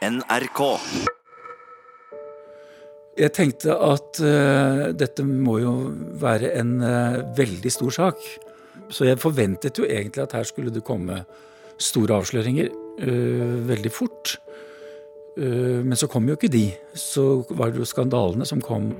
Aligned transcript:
NRK. 0.00 0.60
Jeg 3.20 3.32
tenkte 3.36 3.74
at 3.84 4.20
uh, 4.24 4.86
dette 4.96 5.24
må 5.26 5.58
jo 5.60 5.74
være 6.22 6.54
en 6.56 6.78
uh, 6.80 7.18
veldig 7.36 7.72
stor 7.72 7.92
sak. 7.92 8.22
Så 8.88 9.04
jeg 9.04 9.20
forventet 9.20 9.76
jo 9.76 9.84
egentlig 9.84 10.24
at 10.24 10.32
her 10.38 10.48
skulle 10.48 10.72
det 10.72 10.86
komme 10.88 11.20
store 11.76 12.16
avsløringer 12.16 12.72
uh, 12.72 13.58
veldig 13.68 13.92
fort. 13.92 14.38
men 15.40 15.96
så 15.96 16.08
kom 16.10 16.26
jo 16.28 16.34
ikke 16.34 16.50
de. 16.52 16.66
Så 16.92 17.44
var 17.50 17.70
det 17.70 17.78
jo 17.78 17.84
skandalene 17.86 18.44
som 18.44 18.60
kom. 18.60 18.90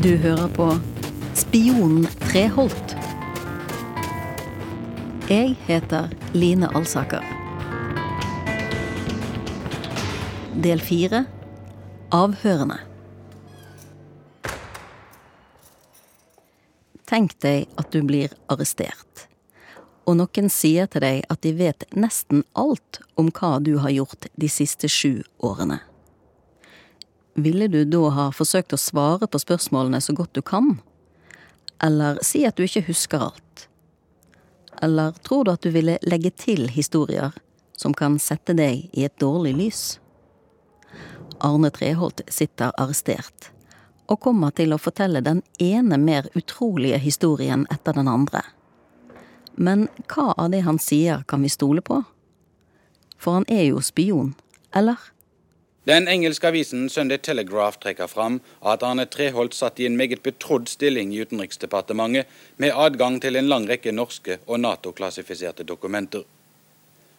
Du 0.00 0.16
hører 0.22 0.48
på 0.54 0.70
Spionen 1.34 2.04
Treholt. 2.20 2.92
Jeg 5.26 5.56
heter 5.66 6.12
Line 6.30 6.68
Alsaker. 6.78 7.24
Del 10.62 10.78
fire 10.78 11.24
Avhørene. 12.14 12.78
Tenk 17.10 17.34
deg 17.42 17.66
at 17.82 17.90
du 17.90 18.06
blir 18.06 18.30
arrestert, 18.46 19.26
og 20.06 20.20
noen 20.22 20.46
sier 20.46 20.86
til 20.86 21.02
deg 21.02 21.26
at 21.26 21.42
de 21.42 21.56
vet 21.58 21.82
nesten 21.98 22.46
alt 22.54 23.02
om 23.18 23.34
hva 23.34 23.56
du 23.58 23.74
har 23.82 23.90
gjort 23.98 24.30
de 24.38 24.54
siste 24.60 24.86
sju 24.86 25.24
årene. 25.42 25.82
Ville 27.34 27.66
du 27.66 27.82
da 27.90 28.08
ha 28.22 28.30
forsøkt 28.30 28.78
å 28.78 28.78
svare 28.78 29.26
på 29.26 29.42
spørsmålene 29.42 29.98
så 29.98 30.14
godt 30.14 30.38
du 30.38 30.44
kan? 30.46 30.76
Eller 31.82 32.18
si 32.22 32.44
at 32.46 32.56
du 32.56 32.64
ikke 32.66 32.86
husker 32.88 33.26
alt? 33.30 33.68
Eller 34.82 35.12
tror 35.26 35.44
du 35.44 35.52
at 35.54 35.62
du 35.62 35.70
ville 35.74 35.98
legge 36.02 36.30
til 36.30 36.68
historier 36.70 37.34
som 37.76 37.94
kan 37.94 38.18
sette 38.22 38.54
deg 38.56 38.88
i 38.92 39.04
et 39.06 39.16
dårlig 39.20 39.54
lys? 39.58 39.82
Arne 41.44 41.70
Treholt 41.74 42.22
sitter 42.28 42.72
arrestert, 42.80 43.50
og 44.06 44.20
kommer 44.22 44.54
til 44.54 44.72
å 44.72 44.80
fortelle 44.80 45.22
den 45.24 45.42
ene 45.60 45.98
mer 45.98 46.28
utrolige 46.34 46.98
historien 47.02 47.66
etter 47.72 47.96
den 47.98 48.08
andre. 48.08 48.42
Men 49.54 49.88
hva 50.10 50.32
av 50.36 50.50
det 50.50 50.64
han 50.66 50.78
sier 50.82 51.22
kan 51.28 51.42
vi 51.42 51.52
stole 51.52 51.82
på? 51.84 52.00
For 53.18 53.38
han 53.38 53.48
er 53.48 53.68
jo 53.68 53.82
spion, 53.84 54.34
eller? 54.74 54.98
Den 55.84 56.08
engelske 56.08 56.48
avisen 56.48 56.86
Sunday 56.88 57.18
Telegraph 57.18 57.76
trekker 57.76 58.08
fram 58.08 58.38
at 58.64 58.82
Arne 58.82 59.04
Treholt 59.04 59.52
satt 59.52 59.80
i 59.80 59.84
en 59.84 59.98
meget 60.00 60.22
betrodd 60.24 60.70
stilling 60.72 61.12
i 61.12 61.20
Utenriksdepartementet, 61.20 62.24
med 62.56 62.72
adgang 62.72 63.18
til 63.20 63.36
en 63.36 63.50
lang 63.52 63.68
rekke 63.68 63.92
norske 63.92 64.38
og 64.46 64.62
Nato-klassifiserte 64.62 65.66
dokumenter. 65.68 66.24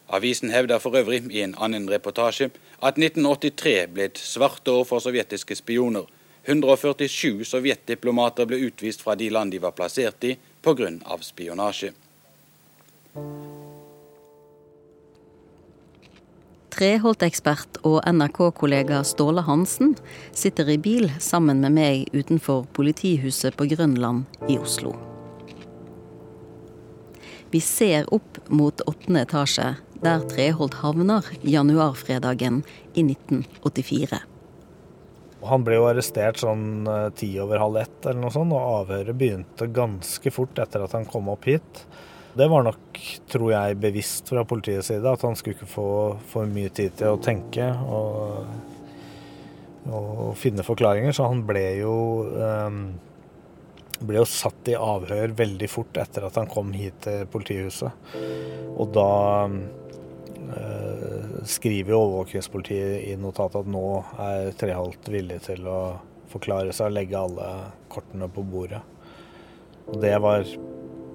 Avisen 0.09 0.49
hevder 0.49 0.81
for 0.81 0.97
øvrig 0.97 1.21
i 1.29 1.43
en 1.45 1.53
annen 1.61 1.85
reportasje 1.89 2.49
at 2.81 2.97
1983 2.97 3.85
ble 3.93 4.09
et 4.09 4.17
svart 4.17 4.67
år 4.67 4.83
for 4.89 4.99
sovjetiske 4.99 5.61
spioner. 5.61 6.09
147 6.45 7.45
sovjetdiplomater 7.45 8.49
ble 8.49 8.63
utvist 8.65 9.05
fra 9.05 9.15
de 9.15 9.29
land 9.29 9.53
de 9.53 9.61
var 9.61 9.77
plassert 9.77 10.25
i 10.25 10.37
pga. 10.65 10.89
spionasje. 11.21 11.93
Treholt-ekspert 16.75 17.77
og 17.87 18.01
NRK-kollega 18.03 18.97
Ståle 19.07 19.45
Hansen 19.47 19.93
sitter 20.35 20.67
i 20.73 20.75
bil 20.75 21.05
sammen 21.23 21.61
med 21.63 21.71
meg 21.71 22.09
utenfor 22.11 22.65
politihuset 22.75 23.55
på 23.55 23.69
Grønland 23.71 24.25
i 24.51 24.57
Oslo. 24.59 24.91
Vi 27.53 27.61
ser 27.63 28.09
opp 28.11 28.41
mot 28.51 28.83
åttende 28.91 29.21
etasje, 29.23 29.69
der 30.03 30.25
Treholt 30.27 30.75
havner 30.81 31.23
januarfredagen 31.47 32.59
i 32.91 33.05
1984. 33.05 34.19
Han 35.47 35.63
ble 35.63 35.77
jo 35.79 35.87
arrestert 35.87 36.41
sånn 36.43 36.89
eh, 36.91 37.07
ti 37.15 37.29
over 37.39 37.61
halv 37.61 37.79
ett 37.85 38.09
eller 38.09 38.19
noe 38.25 38.35
sånt, 38.35 38.51
og 38.51 38.81
avhøret 38.81 39.15
begynte 39.15 39.69
ganske 39.71 40.33
fort 40.33 40.59
etter 40.59 40.83
at 40.83 40.97
han 40.97 41.07
kom 41.07 41.31
opp 41.31 41.47
hit. 41.47 41.85
Det 42.35 42.47
var 42.51 42.65
nok, 42.67 42.97
tror 43.31 43.51
jeg, 43.53 43.77
bevisst 43.79 44.27
fra 44.27 44.41
politiets 44.43 44.89
side 44.91 45.07
at 45.07 45.21
han 45.23 45.37
skulle 45.39 45.55
ikke 45.55 45.69
få 45.71 45.89
for 46.27 46.49
mye 46.51 46.67
tid 46.75 46.97
til 46.99 47.13
å 47.15 47.19
tenke 47.23 47.69
og, 47.87 48.49
og 49.87 50.33
finne 50.35 50.65
forklaringer. 50.67 51.15
Så 51.15 51.29
han 51.31 51.45
ble 51.47 51.63
jo, 51.79 51.93
um, 52.35 52.81
ble 54.01 54.19
jo 54.19 54.27
satt 54.27 54.67
i 54.67 54.75
avhør 54.75 55.31
veldig 55.39 55.71
fort 55.71 55.95
etter 56.03 56.27
at 56.27 56.35
han 56.41 56.51
kom 56.51 56.75
hit 56.75 56.99
til 57.07 57.23
politihuset. 57.31 58.11
Og 58.75 58.91
da 58.99 59.07
uh, 59.47 61.39
skriver 61.47 61.95
jo 61.95 62.03
overvåkingspolitiet 62.03 63.13
i 63.13 63.15
notatet 63.15 63.63
at 63.63 63.73
nå 63.79 63.87
er 64.27 64.51
Treholt 64.59 65.07
villig 65.07 65.39
til 65.47 65.71
å 65.71 65.79
forklare 66.35 66.75
seg 66.75 66.91
og 66.91 66.99
legge 66.99 67.15
alle 67.15 67.51
kortene 67.87 68.27
på 68.27 68.43
bordet. 68.43 68.83
Og 69.87 70.01
det 70.03 70.17
var 70.19 70.43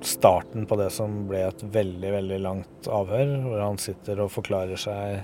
starten 0.06 0.66
på 0.66 0.76
det 0.80 0.90
som 0.94 1.28
ble 1.28 1.40
et 1.48 1.62
veldig, 1.62 2.12
veldig 2.16 2.40
langt 2.42 2.88
avhør, 2.90 3.36
hvor 3.46 3.60
han 3.62 3.78
sitter 3.80 4.20
og 4.24 4.32
forklarer 4.34 4.76
seg 4.80 5.20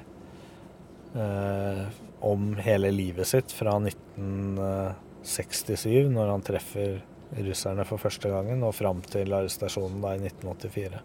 eh, 1.17 1.85
om 2.27 2.57
hele 2.65 2.91
livet 2.95 3.27
sitt 3.29 3.53
fra 3.55 3.77
1967, 3.81 6.09
når 6.13 6.27
han 6.33 6.43
treffer 6.47 7.01
russerne 7.37 7.85
for 7.87 7.99
første 8.01 8.29
gangen, 8.31 8.63
og 8.65 8.75
fram 8.77 9.01
til 9.07 9.33
arrestasjonen 9.35 10.03
da 10.03 10.15
i 10.15 10.21
1984. 10.23 11.01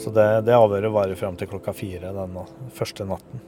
Så 0.00 0.10
det, 0.14 0.28
det 0.46 0.54
avhøret 0.56 0.92
varer 0.94 1.16
fram 1.18 1.36
til 1.38 1.48
klokka 1.50 1.72
fire 1.76 2.12
den 2.14 2.38
første 2.76 3.04
natten. 3.08 3.38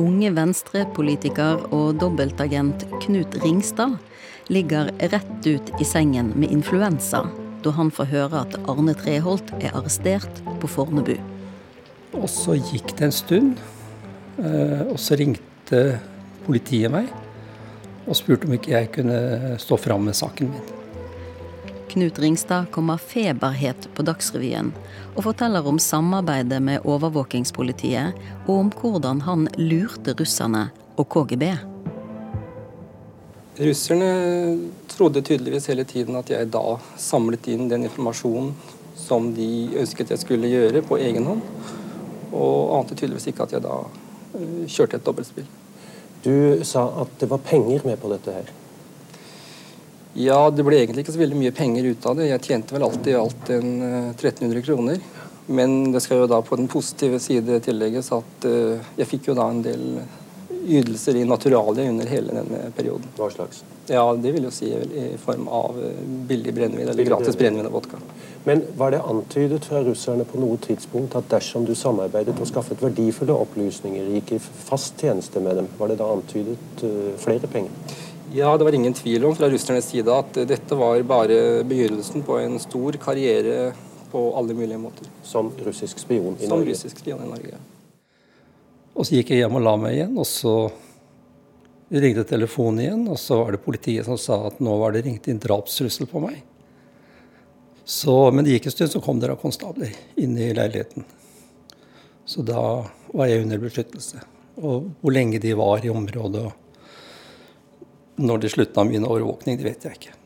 Unge 0.00 0.30
venstrepolitiker 0.32 1.66
og 1.74 1.98
dobbeltagent 2.00 2.86
Knut 3.04 3.36
Ringstad 3.44 3.98
ligger 4.50 4.90
rett 5.12 5.46
ut 5.46 5.70
i 5.80 5.86
sengen 5.86 6.32
med 6.34 6.50
influensa 6.50 7.26
da 7.60 7.74
han 7.76 7.92
får 7.92 8.08
høre 8.10 8.42
at 8.46 8.56
Arne 8.72 8.94
Treholt 8.96 9.52
er 9.60 9.74
arrestert 9.76 10.40
på 10.62 10.70
Fornebu. 10.70 11.18
Og 12.16 12.26
så 12.32 12.56
gikk 12.56 12.94
det 12.96 13.10
en 13.10 13.14
stund, 13.14 13.60
eh, 14.40 14.82
og 14.88 14.96
så 14.98 15.18
ringte 15.20 16.00
politiet 16.46 16.90
meg 16.90 17.12
og 18.08 18.16
spurte 18.16 18.48
om 18.48 18.56
ikke 18.56 18.72
jeg 18.72 18.92
kunne 18.96 19.56
stå 19.60 19.76
fram 19.78 20.08
med 20.08 20.16
saken 20.16 20.54
min. 20.54 20.79
Knut 21.90 22.18
Ringstad 22.18 22.70
kommer 22.70 23.00
feberhet 23.02 23.88
på 23.96 24.04
Dagsrevyen 24.06 24.68
og 25.16 25.24
forteller 25.26 25.66
om 25.66 25.78
samarbeidet 25.82 26.60
med 26.62 26.84
overvåkingspolitiet, 26.86 28.14
og 28.46 28.52
om 28.54 28.68
hvordan 28.70 29.24
han 29.26 29.48
lurte 29.58 30.14
russerne 30.14 30.68
og 30.94 31.08
KGB. 31.10 31.48
Russerne 33.58 34.12
trodde 34.92 35.24
tydeligvis 35.26 35.66
hele 35.72 35.84
tiden 35.84 36.20
at 36.20 36.30
jeg 36.30 36.52
da 36.54 36.78
samlet 36.94 37.50
inn 37.50 37.66
den 37.72 37.88
informasjonen 37.90 38.54
som 38.94 39.32
de 39.34 39.50
ønsket 39.82 40.14
jeg 40.14 40.22
skulle 40.22 40.52
gjøre, 40.52 40.84
på 40.86 41.00
egen 41.02 41.26
hånd. 41.26 41.42
Og 42.30 42.78
ante 42.78 42.94
tydeligvis 42.94 43.32
ikke 43.32 43.48
at 43.48 43.56
jeg 43.56 43.66
da 43.66 43.82
eh, 44.38 44.62
kjørte 44.70 45.00
et 45.00 45.10
dobbeltspill. 45.10 45.50
Du 46.22 46.62
sa 46.68 46.86
at 47.02 47.18
det 47.18 47.32
var 47.34 47.42
penger 47.42 47.82
med 47.82 47.98
på 47.98 48.14
dette 48.14 48.38
her. 48.38 48.54
Ja, 50.18 50.50
det 50.50 50.64
ble 50.66 50.80
egentlig 50.80 51.04
ikke 51.04 51.14
så 51.14 51.22
veldig 51.22 51.38
mye 51.38 51.54
penger 51.54 51.86
ut 51.92 52.06
av 52.10 52.16
det. 52.18 52.30
Jeg 52.32 52.46
tjente 52.48 52.74
vel 52.74 52.86
alltid 52.86 53.12
i 53.12 53.18
alt 53.18 53.50
en 53.54 53.74
1300 54.10 54.58
eh, 54.58 54.64
kroner. 54.66 55.02
Men 55.50 55.92
det 55.94 56.02
skal 56.02 56.22
jo 56.22 56.30
da 56.30 56.40
på 56.46 56.58
den 56.58 56.70
positive 56.70 57.18
side 57.22 57.58
tillegges 57.64 58.12
at 58.14 58.44
uh, 58.46 58.78
jeg 58.98 59.08
fikk 59.10 59.30
jo 59.30 59.34
da 59.34 59.48
en 59.50 59.64
del 59.64 59.86
ytelser 60.60 61.16
i 61.18 61.24
naturalia 61.26 61.88
under 61.90 62.06
hele 62.06 62.34
denne 62.36 62.68
perioden. 62.76 63.08
Hva 63.18 63.30
slags? 63.32 63.64
Ja, 63.90 64.04
Det 64.14 64.30
vil 64.30 64.44
jo 64.46 64.52
si 64.54 64.68
i 64.70 65.06
form 65.18 65.48
av 65.50 65.78
eh, 65.82 66.02
billig 66.28 66.52
brennevin, 66.54 66.92
eller 66.92 67.08
gratis 67.08 67.38
brennevin 67.38 67.66
og 67.66 67.80
vodka. 67.80 67.98
Men 68.44 68.62
var 68.78 68.92
det 68.94 69.00
antydet 69.02 69.66
fra 69.66 69.80
russerne 69.82 70.26
på 70.28 70.38
noe 70.38 70.60
tidspunkt 70.62 71.16
at 71.18 71.26
dersom 71.32 71.66
du 71.66 71.72
samarbeidet 71.74 72.36
og 72.36 72.46
skaffet 72.46 72.84
verdifulle 72.84 73.34
opplysninger, 73.34 74.12
gikk 74.18 74.36
i 74.36 74.42
fast 74.42 75.00
tjeneste 75.02 75.42
med 75.42 75.58
dem, 75.58 75.72
var 75.80 75.90
det 75.90 75.98
da 75.98 76.12
antydet 76.12 76.86
flere 77.24 77.50
penger? 77.50 77.98
Ja, 78.32 78.56
Det 78.58 78.64
var 78.64 78.72
ingen 78.72 78.94
tvil 78.94 79.24
om 79.24 79.34
fra 79.34 79.48
russernes 79.50 79.88
side 79.90 80.12
at 80.14 80.36
dette 80.46 80.76
var 80.78 81.02
bare 81.02 81.64
begynnelsen 81.66 82.22
på 82.22 82.36
en 82.38 82.60
stor 82.62 82.94
karriere 83.02 83.72
på 84.12 84.22
alle 84.38 84.54
mulige 84.54 84.78
måter. 84.78 85.08
Som 85.26 85.50
russisk 85.66 85.98
spion 85.98 86.36
i 86.38 86.46
Som 86.46 86.60
Norge? 86.60 86.62
Som 86.62 86.68
russisk 86.68 86.98
spion 87.02 87.24
i 87.24 87.30
Norge. 87.30 87.58
Og 88.94 89.06
så 89.06 89.16
gikk 89.16 89.32
jeg 89.34 89.42
hjem 89.42 89.58
og 89.58 89.64
la 89.66 89.74
meg 89.82 89.96
igjen, 89.96 90.14
og 90.14 90.28
så 90.30 90.54
ringte 91.90 92.22
telefonen 92.28 92.84
igjen, 92.84 93.02
og 93.10 93.18
så 93.18 93.40
var 93.42 93.56
det 93.56 93.62
politiet 93.64 94.06
som 94.06 94.18
sa 94.18 94.38
at 94.46 94.62
nå 94.62 94.78
var 94.78 94.94
det 94.94 95.02
ringt 95.08 95.26
inn 95.26 95.42
drapstrussel 95.42 96.06
på 96.06 96.22
meg. 96.22 96.38
Så, 97.82 98.14
men 98.30 98.46
det 98.46 98.60
gikk 98.60 98.70
en 98.70 98.76
stund, 98.76 98.94
så 98.94 99.02
kom 99.02 99.18
det 99.18 99.32
da 99.32 99.38
konstabler 99.40 99.90
inn 100.14 100.38
i 100.38 100.52
leiligheten. 100.54 101.02
Så 102.22 102.46
da 102.46 102.86
var 103.10 103.26
jeg 103.26 103.42
under 103.42 103.58
beskyttelse. 103.58 104.22
Og 104.62 104.92
hvor 105.00 105.18
lenge 105.18 105.42
de 105.42 105.56
var 105.58 105.82
i 105.82 105.90
området 105.90 106.46
og 106.46 106.69
når 108.20 108.42
de 108.42 108.50
slutta 108.52 108.84
min 108.84 109.06
overvåkning, 109.08 109.58
det 109.58 109.66
vet 109.66 109.86
jeg 109.86 109.98
ikke. 109.98 110.16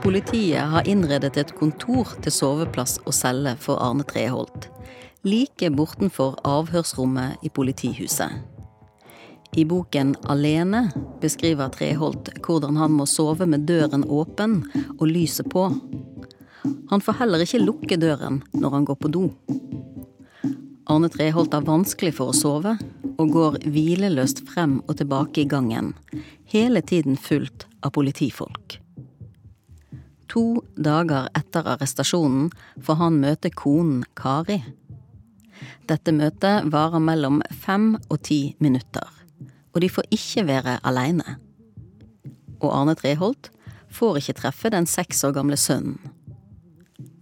Politiet 0.00 0.72
har 0.72 0.86
innredet 0.88 1.36
et 1.38 1.50
kontor 1.54 2.14
til 2.24 2.32
soveplass 2.32 2.96
og 3.04 3.14
celle 3.14 3.52
for 3.60 3.78
Arne 3.84 4.06
Treholt. 4.08 4.70
Like 5.28 5.68
bortenfor 5.76 6.38
avhørsrommet 6.48 7.44
i 7.44 7.50
politihuset. 7.52 8.32
I 9.60 9.64
boken 9.68 10.14
Alene 10.30 10.86
beskriver 11.20 11.68
Treholt 11.74 12.30
hvordan 12.46 12.78
han 12.80 12.94
må 12.96 13.06
sove 13.10 13.46
med 13.50 13.66
døren 13.68 14.06
åpen 14.06 14.62
og 14.96 15.06
lyset 15.10 15.50
på. 15.52 15.68
Han 16.90 17.04
får 17.04 17.20
heller 17.20 17.44
ikke 17.44 17.62
lukke 17.62 18.00
døren 18.00 18.40
når 18.54 18.78
han 18.78 18.88
går 18.88 18.98
på 19.02 19.12
do. 19.12 19.24
Arne 20.90 21.08
Treholt 21.08 21.52
har 21.54 21.62
vanskelig 21.62 22.16
for 22.16 22.32
å 22.32 22.34
sove, 22.34 22.72
og 23.14 23.28
går 23.30 23.58
hvileløst 23.70 24.40
frem 24.48 24.80
og 24.88 24.96
tilbake 24.98 25.44
i 25.44 25.46
gangen, 25.46 25.92
hele 26.50 26.82
tiden 26.82 27.14
fulgt 27.14 27.68
av 27.86 27.92
politifolk. 27.94 28.80
To 30.34 30.64
dager 30.74 31.30
etter 31.38 31.70
arrestasjonen 31.76 32.50
får 32.82 33.00
han 33.04 33.22
møte 33.22 33.54
konen 33.54 34.02
Kari. 34.18 34.58
Dette 35.86 36.10
møtet 36.10 36.66
varer 36.74 37.06
mellom 37.06 37.38
fem 37.62 37.92
og 38.08 38.18
ti 38.26 38.56
minutter, 38.58 39.06
og 39.70 39.82
de 39.86 39.94
får 39.94 40.10
ikke 40.18 40.48
være 40.50 40.78
aleine. 40.82 41.38
Og 42.58 42.70
Arne 42.74 42.98
Treholt 42.98 43.52
får 43.94 44.24
ikke 44.24 44.40
treffe 44.42 44.74
den 44.74 44.90
seks 44.90 45.22
år 45.22 45.38
gamle 45.38 45.58
sønnen. 45.58 46.00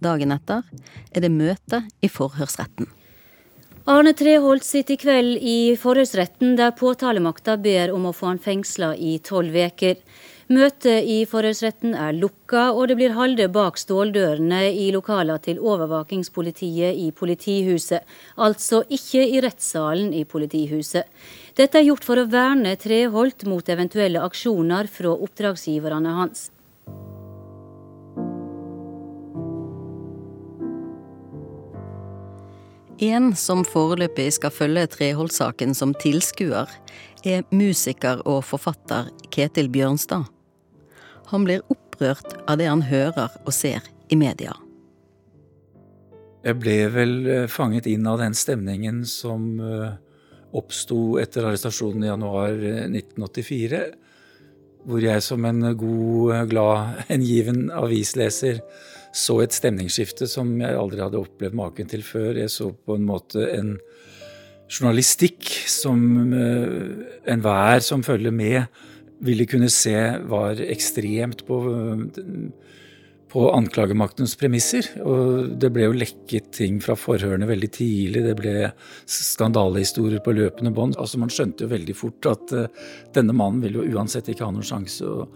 Dagen 0.01 0.33
etter 0.33 0.65
er 1.11 1.21
det 1.21 1.37
møte 1.37 1.85
i 2.01 2.09
forhørsretten. 2.09 2.89
Arne 3.89 4.11
Treholt 4.13 4.61
sitter 4.61 4.93
i 4.93 4.97
kveld 5.01 5.37
i 5.41 5.53
forhørsretten 5.81 6.51
der 6.59 6.75
påtalemakta 6.77 7.55
ber 7.57 7.89
om 7.89 8.03
å 8.05 8.11
få 8.13 8.27
han 8.27 8.41
fengsla 8.43 8.91
i 8.93 9.15
tolv 9.25 9.55
uker. 9.57 9.95
Møtet 10.53 11.07
i 11.09 11.15
forhørsretten 11.31 11.95
er 11.97 12.13
lukka, 12.13 12.67
og 12.69 12.91
det 12.91 12.99
blir 12.99 13.15
holdt 13.17 13.41
bak 13.55 13.81
ståldørene 13.81 14.61
i 14.69 14.91
lokalene 14.93 15.41
til 15.41 15.57
overvåkingspolitiet 15.57 17.01
i 17.01 17.09
politihuset, 17.09 18.05
altså 18.37 18.83
ikke 18.93 19.25
i 19.25 19.41
rettssalen 19.41 20.13
i 20.13 20.21
politihuset. 20.21 21.09
Dette 21.57 21.81
er 21.81 21.89
gjort 21.89 22.05
for 22.05 22.21
å 22.21 22.29
verne 22.29 22.77
Treholt 22.77 23.47
mot 23.49 23.73
eventuelle 23.73 24.21
aksjoner 24.21 24.85
fra 24.85 25.17
oppdragsgiverne 25.17 26.13
hans. 26.21 26.51
En 32.99 33.31
som 33.35 33.61
foreløpig 33.63 34.25
skal 34.35 34.51
følge 34.51 34.81
Treholt-saken 34.91 35.71
som 35.77 35.93
tilskuer, 36.01 36.67
er 37.23 37.45
musiker 37.55 38.19
og 38.27 38.41
forfatter 38.47 39.07
Ketil 39.31 39.69
Bjørnstad. 39.71 40.25
Han 41.31 41.45
blir 41.47 41.63
opprørt 41.71 42.35
av 42.43 42.59
det 42.59 42.67
han 42.67 42.83
hører 42.83 43.31
og 43.45 43.55
ser 43.55 43.87
i 44.11 44.19
media. 44.19 44.51
Jeg 46.43 46.59
ble 46.59 46.75
vel 46.91 47.15
eh, 47.27 47.47
fanget 47.51 47.87
inn 47.87 48.07
av 48.07 48.19
den 48.19 48.35
stemningen 48.35 49.01
som 49.07 49.47
eh, 49.63 49.95
oppsto 50.55 51.17
etter 51.23 51.47
arrestasjonen 51.47 52.03
i 52.03 52.11
januar 52.11 52.55
1984. 52.59 53.79
Eh, 53.79 54.45
hvor 54.89 55.03
jeg 55.03 55.23
som 55.23 55.43
en 55.47 55.71
god, 55.77 56.47
glad, 56.51 57.03
hengiven 57.09 57.67
avisleser 57.75 58.59
så 59.15 59.39
et 59.43 59.55
stemningsskifte 59.55 60.27
som 60.29 60.51
jeg 60.61 60.77
aldri 60.77 61.01
hadde 61.01 61.21
opplevd 61.21 61.57
maken 61.57 61.89
til 61.89 62.03
før. 62.05 62.37
Jeg 62.37 62.53
så 62.53 62.69
på 62.73 62.97
en 62.97 63.07
måte 63.07 63.47
en 63.55 63.75
journalistikk 64.69 65.49
som 65.65 65.99
enhver 66.29 67.81
som 67.81 68.05
følger 68.05 68.35
med, 68.35 68.67
ville 69.25 69.47
kunne 69.49 69.69
se 69.71 69.95
var 70.29 70.59
ekstremt 70.63 71.43
på, 71.47 71.57
på 73.29 73.45
anklagemaktens 73.51 74.35
premisser. 74.39 74.87
Og 75.03 75.55
det 75.59 75.71
ble 75.75 75.87
jo 75.89 75.97
lekket 75.97 76.51
ting 76.55 76.79
fra 76.83 76.95
forhørene 76.99 77.49
veldig 77.49 77.71
tidlig. 77.75 78.23
Det 78.25 78.35
ble 78.39 78.55
skandalehistorier 79.09 80.23
på 80.25 80.35
løpende 80.37 80.73
bånd. 80.75 80.97
Altså 81.01 81.21
Man 81.21 81.33
skjønte 81.33 81.65
jo 81.65 81.73
veldig 81.73 81.97
fort 81.97 82.29
at 82.31 82.55
uh, 82.55 82.93
denne 83.15 83.35
mannen 83.35 83.61
ville 83.63 83.83
jo 83.83 83.99
uansett 83.99 84.31
ikke 84.31 84.47
ha 84.47 84.53
noen 84.55 84.69
sjanse. 84.69 85.05
Og 85.05 85.27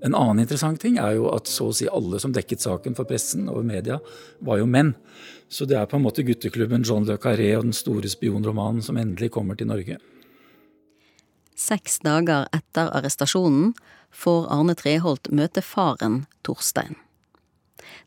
en 0.00 0.14
annen 0.14 0.44
interessant 0.44 0.80
ting 0.80 0.98
er 1.02 1.16
jo 1.16 1.28
at 1.32 1.50
så 1.50 1.70
å 1.70 1.74
si 1.74 1.88
alle 1.90 2.20
som 2.22 2.34
dekket 2.34 2.62
saken 2.62 2.94
for 2.98 3.08
pressen 3.08 3.48
og 3.50 3.64
media, 3.66 3.98
var 4.44 4.60
jo 4.60 4.68
menn. 4.70 4.94
Så 5.48 5.66
det 5.66 5.78
er 5.78 5.88
på 5.90 5.98
en 5.98 6.04
måte 6.04 6.24
gutteklubben 6.26 6.84
John 6.86 7.08
Le 7.08 7.16
Carré 7.20 7.50
og 7.56 7.66
den 7.66 7.76
store 7.76 8.10
spionromanen 8.10 8.84
som 8.84 9.00
endelig 9.00 9.32
kommer 9.34 9.58
til 9.58 9.70
Norge. 9.70 9.98
Seks 11.58 11.98
dager 12.06 12.46
etter 12.54 12.92
arrestasjonen 12.94 13.72
får 14.14 14.46
Arne 14.54 14.76
Treholt 14.78 15.30
møte 15.34 15.64
faren 15.64 16.22
Torstein. 16.46 16.94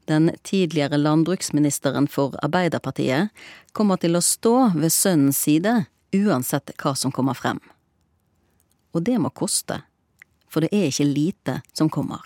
Den 0.08 0.32
tidligere 0.44 0.98
landbruksministeren 0.98 2.08
for 2.08 2.36
Arbeiderpartiet 2.44 3.30
kommer 3.76 4.00
til 4.02 4.18
å 4.18 4.24
stå 4.24 4.56
ved 4.76 4.94
sønnens 4.94 5.44
side 5.44 5.86
uansett 6.16 6.74
hva 6.82 6.96
som 6.98 7.14
kommer 7.16 7.38
frem. 7.38 7.60
Og 8.92 9.04
det 9.08 9.18
må 9.24 9.32
koste, 9.36 9.82
for 10.52 10.66
det 10.66 10.74
er 10.76 10.92
ikke 10.92 11.08
lite 11.08 11.58
som 11.74 11.90
kommer. 11.90 12.22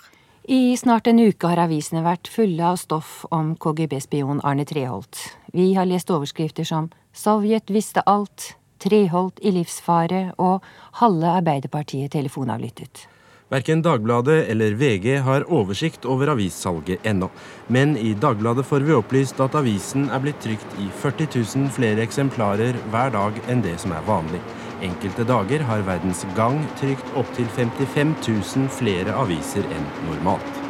I 0.45 0.75
snart 0.77 1.07
en 1.07 1.21
uke 1.21 1.49
har 1.49 1.63
avisene 1.63 2.03
vært 2.05 2.29
fulle 2.29 2.61
av 2.61 2.77
stoff 2.77 3.23
om 3.33 3.55
KGB-spion 3.57 4.43
Arne 4.45 4.65
Treholt. 4.69 5.17
Vi 5.53 5.71
har 5.73 5.89
lest 5.89 6.11
overskrifter 6.13 6.67
som 6.67 6.91
Sovjet 7.15 7.71
visste 7.73 8.03
alt, 8.05 8.53
Treholt 8.77 9.39
i 9.41 9.55
livsfare 9.55 10.35
og 10.37 10.65
halve 10.99 11.31
Arbeiderpartiet 11.39 12.11
telefonavlyttet. 12.13 13.07
Verken 13.49 13.81
Dagbladet 13.85 14.49
eller 14.49 14.73
VG 14.73 15.19
har 15.21 15.45
oversikt 15.53 16.05
over 16.09 16.31
avissalget 16.33 17.05
ennå. 17.05 17.29
Men 17.67 17.93
i 17.97 18.13
Dagbladet 18.13 18.65
får 18.65 18.85
vi 18.85 18.93
opplyst 18.97 19.41
at 19.41 19.57
avisen 19.57 20.09
er 20.09 20.21
blitt 20.21 20.41
trykt 20.41 20.77
i 20.81 20.89
40 21.01 21.29
000 21.41 21.73
flere 21.73 22.01
eksemplarer 22.05 22.77
hver 22.89 23.13
dag 23.13 23.37
enn 23.49 23.61
det 23.65 23.77
som 23.81 23.93
er 23.93 24.05
vanlig. 24.09 24.41
Enkelte 24.83 25.23
dager 25.23 25.63
har 25.63 25.85
Verdens 25.87 26.25
Gang 26.35 26.59
trykt 26.79 27.15
opptil 27.15 27.47
55 27.55 28.15
000 28.27 28.67
flere 28.75 29.15
aviser 29.15 29.63
enn 29.71 29.87
normalt. 30.09 30.61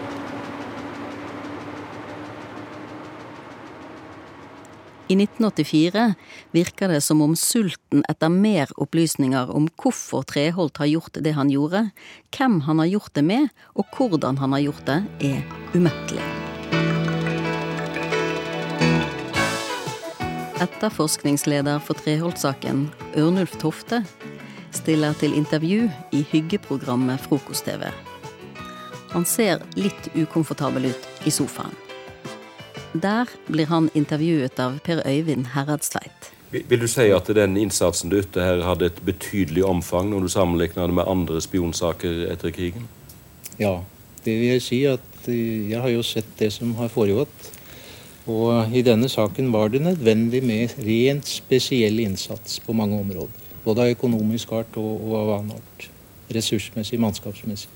I 5.06 5.14
1984 5.18 6.06
virker 6.54 6.90
det 6.90 7.02
som 7.06 7.22
om 7.22 7.36
sulten 7.38 8.06
etter 8.10 8.30
mer 8.34 8.72
opplysninger 8.82 9.52
om 9.54 9.68
hvorfor 9.82 10.26
Treholt 10.30 10.82
har 10.82 10.90
gjort 10.90 11.22
det 11.22 11.36
han 11.38 11.54
gjorde, 11.54 11.88
hvem 12.34 12.64
han 12.66 12.82
har 12.82 12.90
gjort 12.96 13.14
det 13.18 13.26
med, 13.26 13.52
og 13.78 13.86
hvordan 13.98 14.42
han 14.42 14.58
har 14.58 14.66
gjort 14.66 14.90
det, 14.90 15.04
er 15.34 15.46
umettelig. 15.78 16.35
Etterforskningsleder 20.56 21.82
for 21.84 22.00
Treholt-saken, 22.00 22.86
Ørnulf 23.20 23.58
Tofte, 23.60 24.06
stiller 24.72 25.16
til 25.20 25.34
intervju 25.36 25.90
i 26.16 26.22
hyggeprogrammet 26.32 27.20
Frokost-TV. 27.26 27.90
Han 29.12 29.28
ser 29.28 29.66
litt 29.76 30.08
ukomfortabel 30.16 30.88
ut 30.94 31.28
i 31.28 31.34
sofaen. 31.36 31.76
Der 32.96 33.28
blir 33.52 33.68
han 33.68 33.90
intervjuet 34.00 34.60
av 34.64 34.78
Per 34.86 35.02
Øyvind 35.04 35.52
Heradstveit. 35.58 36.32
Vil 36.56 36.80
du 36.80 36.88
si 36.88 37.10
at 37.12 37.28
den 37.36 37.58
innsatsen 37.60 38.14
du 38.14 38.22
ute 38.24 38.40
her 38.40 38.64
hadde 38.64 38.88
et 38.88 39.04
betydelig 39.04 39.66
omfang 39.68 40.14
når 40.14 40.24
du 40.24 40.32
sammenligner 40.32 40.88
det 40.88 40.96
med 41.02 41.12
andre 41.12 41.44
spionsaker 41.44 42.30
etter 42.32 42.56
krigen? 42.56 42.88
Ja, 43.60 43.82
det 44.24 44.40
vil 44.40 44.54
jeg 44.54 44.64
si 44.64 44.82
at 44.88 45.28
eh, 45.28 45.68
jeg 45.74 45.84
har 45.84 45.92
jo 45.92 46.04
sett 46.04 46.32
det 46.40 46.54
som 46.56 46.72
har 46.80 46.88
foregått. 46.96 47.52
Og 48.26 48.74
i 48.74 48.82
denne 48.86 49.10
saken 49.12 49.52
var 49.54 49.70
det 49.70 49.84
nødvendig 49.86 50.42
med 50.44 50.74
rent 50.82 51.28
spesiell 51.30 52.00
innsats 52.02 52.60
på 52.60 52.74
mange 52.74 52.98
områder. 52.98 53.50
Både 53.66 53.86
av 53.86 53.94
økonomisk 53.94 54.52
art 54.58 54.78
og, 54.82 54.94
og 55.06 55.18
av 55.20 55.34
annen 55.40 55.58
art. 55.60 55.90
Ressursmessig, 56.34 57.00
mannskapsmessig. 57.02 57.70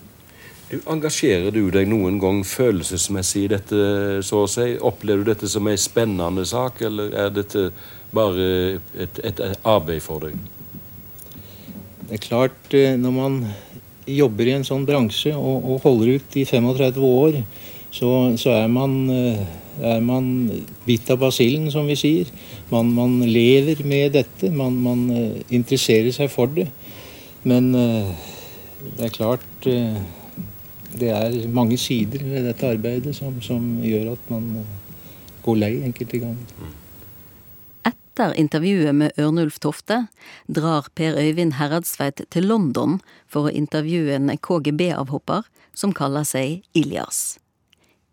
Du, 0.69 0.77
engasjerer 0.89 1.49
du 1.53 1.63
deg 1.73 1.87
noen 1.89 2.19
gang 2.21 2.43
følelsesmessig 2.45 3.47
i 3.47 3.51
dette, 3.55 3.77
så 4.25 4.43
å 4.45 4.49
si? 4.49 4.75
Opplever 4.85 5.25
du 5.25 5.31
dette 5.31 5.49
som 5.49 5.65
en 5.69 5.79
spennende 5.81 6.45
sak, 6.45 6.83
eller 6.85 7.13
er 7.17 7.31
dette 7.33 7.69
bare 8.13 8.45
et, 8.93 9.21
et, 9.25 9.41
et 9.41 9.65
arbeid 9.65 10.01
for 10.05 10.27
deg? 10.27 10.37
Det 12.09 12.17
er 12.17 12.21
klart, 12.21 12.61
eh, 12.73 12.93
når 12.97 13.13
man 13.13 13.39
jobber 14.09 14.49
i 14.49 14.53
en 14.57 14.65
sånn 14.65 14.85
bransje 14.85 15.33
og, 15.37 15.65
og 15.73 15.83
holder 15.85 16.17
ut 16.17 16.37
i 16.37 16.45
35 16.49 17.01
år, 17.05 17.41
så, 17.93 18.13
så 18.37 18.53
er, 18.53 18.69
man, 18.69 18.95
eh, 19.13 19.41
er 19.81 20.01
man 20.03 20.29
bitt 20.85 21.09
av 21.11 21.21
basillen, 21.21 21.69
som 21.71 21.87
vi 21.89 21.97
sier. 21.99 22.31
Man, 22.71 22.91
man 22.95 23.19
lever 23.25 23.83
med 23.87 24.17
dette. 24.17 24.51
Man, 24.51 24.79
man, 24.83 25.05
eh, 25.13 25.41
interesserer 25.49 26.11
seg 26.15 26.31
for 26.33 26.51
det. 26.53 26.69
Men 27.47 27.71
det 27.71 29.05
er 29.05 29.13
klart 29.15 29.45
det 30.99 31.09
er 31.13 31.47
mange 31.53 31.77
sider 31.77 32.23
ved 32.25 32.49
dette 32.49 32.67
arbeidet 32.67 33.15
som, 33.15 33.37
som 33.41 33.77
gjør 33.83 34.13
at 34.17 34.31
man 34.31 34.65
går 35.45 35.59
lei 35.61 35.71
enkelte 35.87 36.19
ganger. 36.19 36.53
Etter 37.87 38.33
intervjuet 38.35 38.95
med 38.95 39.19
Ørnulf 39.21 39.59
Tofte 39.63 40.01
drar 40.51 40.89
Per 40.95 41.15
Øyvind 41.15 41.55
Heradsveit 41.59 42.25
til 42.33 42.49
London 42.51 42.99
for 43.27 43.47
å 43.47 43.53
intervjue 43.55 44.17
en 44.17 44.33
KGB-avhopper 44.35 45.47
som 45.77 45.95
kaller 45.95 46.27
seg 46.27 46.65
Ilias. 46.75 47.39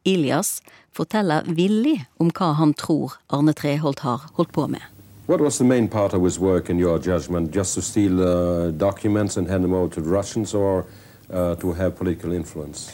Ilias 0.06 0.62
forteller 0.94 1.42
villig 1.46 2.04
om 2.22 2.30
hva 2.30 2.52
han 2.60 2.75
tror 2.75 3.18
Arne 3.26 3.52
Treholt 3.52 4.04
har 4.06 4.28
holdt 4.38 4.52
på 4.52 4.66
med. 4.70 4.82
What 5.26 5.40
was 5.40 5.58
the 5.58 5.64
main 5.64 5.88
part 5.88 6.14
of 6.14 6.22
his 6.22 6.38
work 6.38 6.70
in 6.70 6.78
your 6.78 6.98
judgment? 6.98 7.50
Just 7.54 7.75
to 7.75 7.82
steal 7.82 8.20
uh, 8.20 8.70
documents 8.70 9.36
and 9.36 9.48
hand 9.48 9.64
them 9.64 9.75
over 9.75 9.88
to 9.88 10.00
the 10.00 10.08
Russians 10.08 10.54
or 10.54 10.84
uh, 11.30 11.56
to 11.56 11.72
have 11.72 11.96
political 11.96 12.32
influence? 12.32 12.92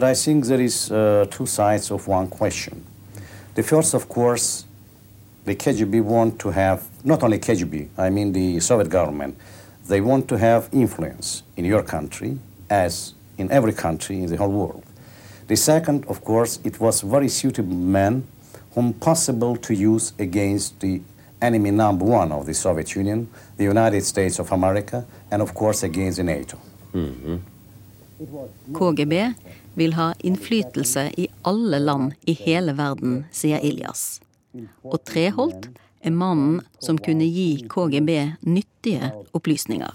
I 0.00 0.14
think 0.14 0.46
there 0.46 0.60
is 0.60 0.90
uh, 0.90 1.26
two 1.30 1.46
sides 1.46 1.90
of 1.90 2.08
one 2.08 2.28
question. 2.28 2.84
The 3.54 3.62
first, 3.62 3.94
of 3.94 4.08
course, 4.08 4.64
the 5.44 5.54
KGB 5.54 6.02
want 6.02 6.38
to 6.40 6.50
have, 6.50 6.82
not 7.04 7.22
only 7.22 7.38
KGB, 7.38 7.88
I 7.96 8.10
mean 8.10 8.32
the 8.32 8.60
Soviet 8.60 8.90
government, 8.90 9.36
they 9.88 10.00
want 10.00 10.28
to 10.28 10.38
have 10.38 10.68
influence 10.72 11.42
in 11.56 11.64
your 11.64 11.82
country 11.82 12.38
as 12.68 13.14
in 13.38 13.50
every 13.50 13.72
country 13.72 14.22
in 14.22 14.26
the 14.26 14.36
whole 14.36 14.50
world. 14.50 14.84
The 15.48 15.56
second, 15.56 16.04
of 16.08 16.24
course, 16.24 16.60
it 16.64 16.78
was 16.78 17.00
very 17.00 17.28
suitable 17.28 17.74
men 17.74 18.22
whom 18.74 18.92
possible 18.92 19.56
to 19.56 19.74
use 19.74 20.12
against 20.18 20.80
the 20.80 21.00
enemy 21.40 21.70
number 21.70 22.04
one 22.04 22.32
of 22.32 22.44
the 22.44 22.54
Soviet 22.54 22.94
Union, 22.94 23.28
the 23.56 23.64
United 23.64 24.04
States 24.04 24.38
of 24.38 24.52
America, 24.52 25.04
and 25.30 25.42
of 25.42 25.54
course 25.54 25.86
against 25.86 26.22
NATO. 26.22 26.58
Mm 26.92 27.14
-hmm. 27.24 27.38
KGB 28.74 29.34
vil 29.74 29.92
ha 29.92 30.12
innflytelse 30.18 31.10
i 31.16 31.28
alle 31.42 31.78
land 31.78 32.12
i 32.26 32.32
hele 32.32 32.72
verden, 32.72 33.24
sier 33.32 33.58
Iljas. 33.58 34.20
Og 34.84 35.04
Treholt 35.04 35.68
er 36.00 36.10
mannen 36.10 36.60
som 36.78 36.98
kunne 36.98 37.24
gi 37.24 37.66
KGB 37.68 38.32
nyttige 38.42 39.12
opplysninger. 39.32 39.94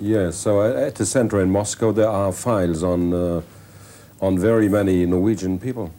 Yeah, 0.00 0.32
so 0.32 0.60
at 0.60 0.94
the 0.94 1.06
center 1.06 1.40
in 1.42 1.50
Moscow 1.50 1.92
there 1.92 2.08
are 2.08 2.32
files 2.32 2.82
on, 2.82 3.12
uh, 3.12 3.42
on 4.20 4.38
very 4.38 4.68
many 4.68 5.06
Norwegian 5.06 5.58
people. 5.58 5.90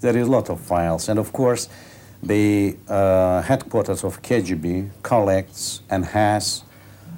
There 0.00 0.16
is 0.16 0.28
a 0.28 0.30
lot 0.30 0.50
of 0.50 0.60
files, 0.60 1.08
and 1.08 1.18
of 1.18 1.32
course 1.32 1.68
the 2.22 2.76
uh, 2.88 3.42
headquarters 3.42 4.04
of 4.04 4.22
KGB 4.22 4.90
collects 5.02 5.82
and 5.90 6.04
has 6.04 6.62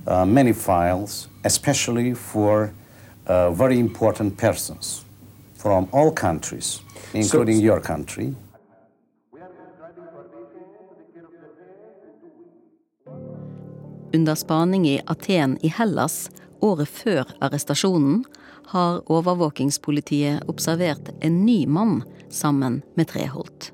uh, 0.07 0.25
many 0.25 0.53
files, 0.53 1.29
especially 1.45 2.15
for 2.15 2.73
uh, 3.27 3.51
very 3.51 3.79
important 3.79 4.37
persons 4.37 5.05
from 5.55 5.89
all 5.93 6.11
countries, 6.11 6.81
including 7.13 7.57
so, 7.57 7.63
your 7.63 7.81
country. 7.81 8.35
Under 14.15 14.35
spaning 14.35 14.87
i 14.89 15.01
Aten 15.07 15.59
i 15.61 15.69
Hellas 15.69 16.31
året 16.61 16.89
før 16.89 17.29
arrestasjonen 17.45 18.23
har 18.69 19.01
overvåkingspolitiet 19.07 20.49
observert 20.49 21.11
en 21.21 21.41
ny 21.47 21.67
mann 21.67 22.03
sammen 22.31 22.83
med 22.95 23.09
Treholt. 23.09 23.71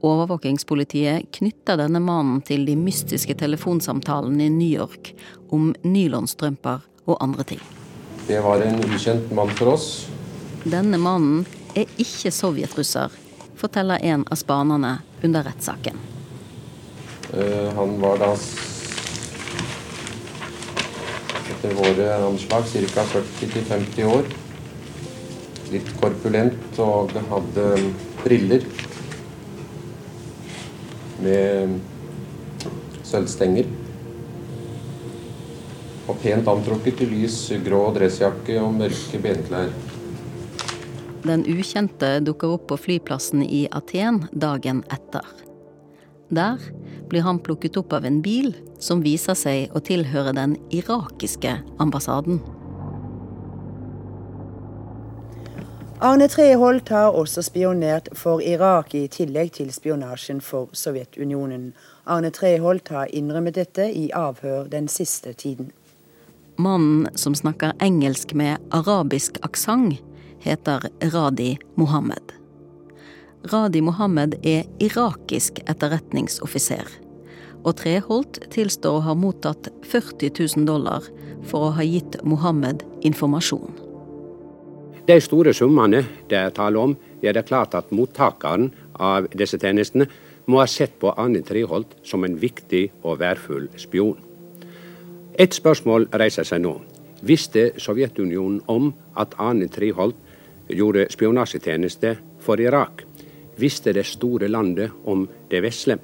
Overvåkingspolitiet 0.00 1.30
knytter 1.32 1.76
denne 1.80 2.00
mannen 2.00 2.40
til 2.46 2.64
de 2.68 2.76
mystiske 2.76 3.34
telefonsamtalene 3.36 4.46
i 4.46 4.52
New 4.52 4.72
York 4.80 5.12
om 5.52 5.74
nylonstrømper 5.84 6.84
og 7.04 7.20
andre 7.20 7.44
ting. 7.52 7.62
Det 8.26 8.40
var 8.44 8.64
en 8.64 8.80
ukjent 8.84 9.32
mann 9.36 9.52
for 9.58 9.74
oss. 9.76 10.06
Denne 10.64 10.98
mannen 10.98 11.44
er 11.76 11.90
ikke 12.00 12.32
sovjetrusser, 12.32 13.12
forteller 13.60 14.00
en 14.02 14.24
av 14.30 14.40
spanerne 14.40 14.96
under 15.22 15.44
rettssaken. 15.46 16.00
Uh, 17.34 17.68
han 17.76 17.98
var 18.00 18.18
da 18.22 18.32
etter 21.56 21.72
våre 21.74 22.10
anslag 22.20 22.64
ca. 22.68 23.04
40-50 23.40 24.04
år. 24.04 24.28
Litt 25.72 25.88
korpulent 25.98 26.78
og 26.82 27.14
hadde 27.30 27.64
briller 28.22 28.66
med 31.24 31.80
sølvstenger. 33.06 33.68
Og 36.06 36.20
pent 36.22 36.52
antrukket 36.52 37.02
i 37.02 37.08
lys 37.10 37.40
grå 37.64 37.80
dressjakke 37.96 38.60
og 38.62 38.76
mørke 38.76 39.20
benklær. 39.22 39.72
Den 41.26 41.42
ukjente 41.50 42.20
dukker 42.22 42.54
opp 42.54 42.68
på 42.70 42.78
flyplassen 42.78 43.42
i 43.42 43.64
Aten 43.74 44.26
dagen 44.30 44.84
etter. 44.94 45.26
Der 46.30 46.60
blir 47.08 47.26
han 47.26 47.38
plukket 47.38 47.76
opp 47.80 47.92
av 47.96 48.04
en 48.04 48.20
bil 48.22 48.52
som 48.82 49.02
viser 49.04 49.38
seg 49.38 49.74
å 49.74 49.82
tilhøre 49.84 50.34
den 50.36 50.56
irakiske 50.74 51.58
ambassaden. 51.82 52.40
Arne 56.04 56.28
Treholt 56.28 56.90
har 56.92 57.14
også 57.16 57.40
spionert 57.42 58.10
for 58.12 58.42
Irak, 58.44 58.92
i 58.94 59.08
tillegg 59.08 59.54
til 59.56 59.70
spionasjen 59.72 60.42
for 60.44 60.68
Sovjetunionen. 60.76 61.70
Arne 62.04 62.28
Treholt 62.36 62.92
har 62.92 63.08
innrømmet 63.16 63.56
dette 63.56 63.88
i 63.88 64.10
avhør 64.12 64.68
den 64.68 64.90
siste 64.92 65.32
tiden. 65.32 65.72
Mannen 66.60 67.08
som 67.16 67.34
snakker 67.34 67.72
engelsk 67.80 68.36
med 68.36 68.60
arabisk 68.76 69.40
aksent, 69.42 70.02
heter 70.44 70.84
Radi 71.00 71.56
Mohammed. 71.80 72.35
Radi 73.52 73.80
Mohammed 73.80 74.38
er 74.42 74.64
irakisk 74.82 75.60
etterretningsoffiser. 75.70 76.86
Og 77.66 77.76
Treholt 77.78 78.40
tilstår 78.50 78.98
å 78.98 79.04
ha 79.06 79.14
mottatt 79.18 79.68
40 79.86 80.32
000 80.56 80.66
dollar 80.66 81.06
for 81.46 81.68
å 81.68 81.74
ha 81.76 81.86
gitt 81.86 82.18
Mohammed 82.26 82.82
informasjon. 83.06 83.70
De 85.06 85.18
store 85.22 85.54
summene 85.54 86.02
det 86.30 86.38
er 86.40 86.54
tale 86.54 86.82
om, 86.82 86.96
er 87.22 87.36
det 87.36 87.46
klart 87.46 87.74
at 87.78 87.92
mottakeren 87.94 88.72
av 88.98 89.28
disse 89.34 89.58
tjenestene 89.62 90.08
må 90.50 90.60
ha 90.62 90.66
sett 90.70 90.98
på 90.98 91.12
Arne 91.14 91.42
Treholt 91.46 91.94
som 92.06 92.26
en 92.26 92.36
viktig 92.38 92.88
og 93.02 93.20
værfull 93.22 93.68
spion. 93.78 94.18
Et 95.38 95.54
spørsmål 95.54 96.08
reiser 96.18 96.46
seg 96.48 96.62
nå. 96.64 96.78
Visste 97.26 97.70
Sovjetunionen 97.82 98.62
om 98.70 98.92
at 99.18 99.34
Arne 99.38 99.68
Treholt 99.70 100.18
gjorde 100.70 101.06
spionasjetjeneste 101.14 102.16
for 102.42 102.62
Irak? 102.62 103.05
Visste 103.56 103.92
det 103.92 104.06
store 104.06 104.48
landet 104.48 104.90
om 105.04 105.28
det 105.48 105.60
vesle? 105.64 105.98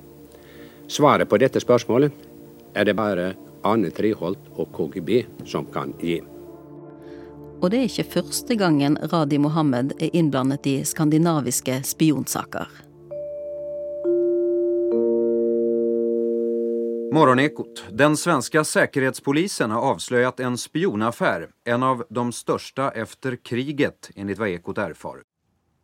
Svaret 0.89 1.29
på 1.29 1.39
dette 1.41 1.61
spørsmålet 1.61 2.13
er 2.75 2.85
det 2.89 2.97
bare 2.97 3.33
Arne 3.65 3.91
Treholt 3.95 4.53
og 4.57 4.73
KGB 4.77 5.23
som 5.49 5.69
kan 5.73 5.93
gi. 6.01 6.21
Og 7.63 7.71
det 7.71 7.79
er 7.79 7.91
ikke 7.91 8.11
første 8.17 8.57
gangen 8.59 8.97
Radi 9.13 9.39
Mohammed 9.39 9.95
er 10.01 10.17
innblandet 10.17 10.67
i 10.67 10.79
skandinaviske 10.89 11.83
spionsaker. 11.87 12.67
Morgonekot. 17.13 17.85
Den 17.91 18.17
svenske 18.17 18.65
säkerhetspolisen 18.65 19.71
har 19.71 19.81
avslöjat 19.81 20.41
en 20.41 20.59
spionaffär, 20.59 21.49
en 21.65 21.83
av 21.83 22.05
de 22.09 22.33
største 22.33 22.83
efter 22.83 23.37
kriget, 23.37 24.11
enligt 24.17 24.39
vad 24.39 24.49
Ekot 24.49 24.79
erfar. 24.79 25.32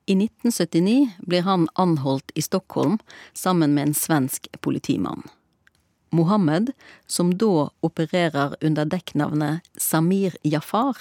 I 0.08 0.14
1979 0.16 1.10
blir 1.18 1.42
han 1.42 1.68
anholdt 1.72 2.30
i 2.34 2.42
Stockholm 2.42 2.98
sammen 3.32 3.74
med 3.74 3.82
en 3.82 3.94
svensk 3.94 4.48
politimann. 4.60 5.22
Mohammed, 6.10 6.72
som 7.06 7.34
da 7.36 7.68
opererer 7.84 8.56
under 8.64 8.88
dekknavnet 8.88 9.68
Samir 9.76 10.36
Jafar, 10.42 10.96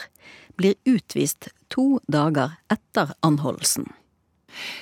blir 0.59 0.75
utvist 0.83 1.47
to 1.71 2.01
dager 2.11 2.57
etter 2.67 3.15
anholdelsen. 3.23 3.87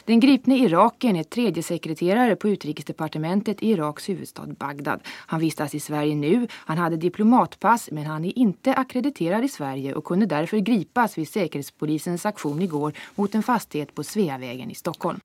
Den 0.05 0.21
gripne 0.21 0.57
irakien 0.61 1.17
er 1.19 1.27
tredjesekreterare 1.29 2.37
på 2.39 2.53
utrikesdepartementet 2.53 3.63
i 3.63 3.73
Iraks 3.73 4.09
huvudstad 4.09 4.53
Bagdad. 4.59 5.01
Han 5.33 5.41
vistas 5.41 5.75
i 5.75 5.81
Sverige 5.83 6.15
nå. 6.15 6.47
Han 6.69 6.81
hadde 6.81 7.01
diplomatpass, 7.01 7.89
men 7.91 8.05
han 8.09 8.25
er 8.25 8.37
ikke 8.37 8.75
akkrediterad 8.77 9.45
i 9.45 9.51
Sverige 9.51 9.95
og 9.95 10.05
kunne 10.05 10.29
derfor 10.29 10.63
gripas 10.65 11.17
vid 11.17 11.27
Säkerhetspolisens 11.27 12.25
aktion 12.25 12.61
i 12.61 12.67
går 12.67 12.93
mot 13.15 13.35
en 13.35 13.43
fastighet 13.43 13.95
på 13.95 14.03
Sveavägen 14.03 14.71
i 14.71 14.75
Stockholm. 14.75 15.19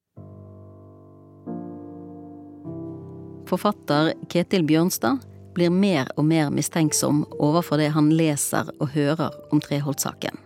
Forfatter 3.51 4.13
Ketil 4.31 4.65
Bjørnstad 4.65 5.19
blir 5.55 5.73
mer 5.75 6.07
og 6.17 6.25
mer 6.25 6.53
mistenksom 6.55 7.25
overfor 7.43 7.81
det 7.83 7.91
han 7.97 8.13
leser 8.15 8.71
og 8.79 8.93
hører 8.95 9.35
om 9.51 9.63
Treholt-saken. 9.63 10.39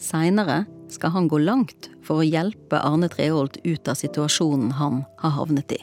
Seinere 0.00 0.64
skal 0.92 1.14
han 1.14 1.28
gå 1.30 1.40
langt 1.42 1.90
for 2.06 2.20
å 2.20 2.26
hjelpe 2.26 2.80
Arne 2.80 3.10
Treholt 3.12 3.60
ut 3.64 3.88
av 3.88 3.98
situasjonen 3.98 4.74
han 4.78 5.04
har 5.22 5.36
havnet 5.36 5.76
i. 5.76 5.80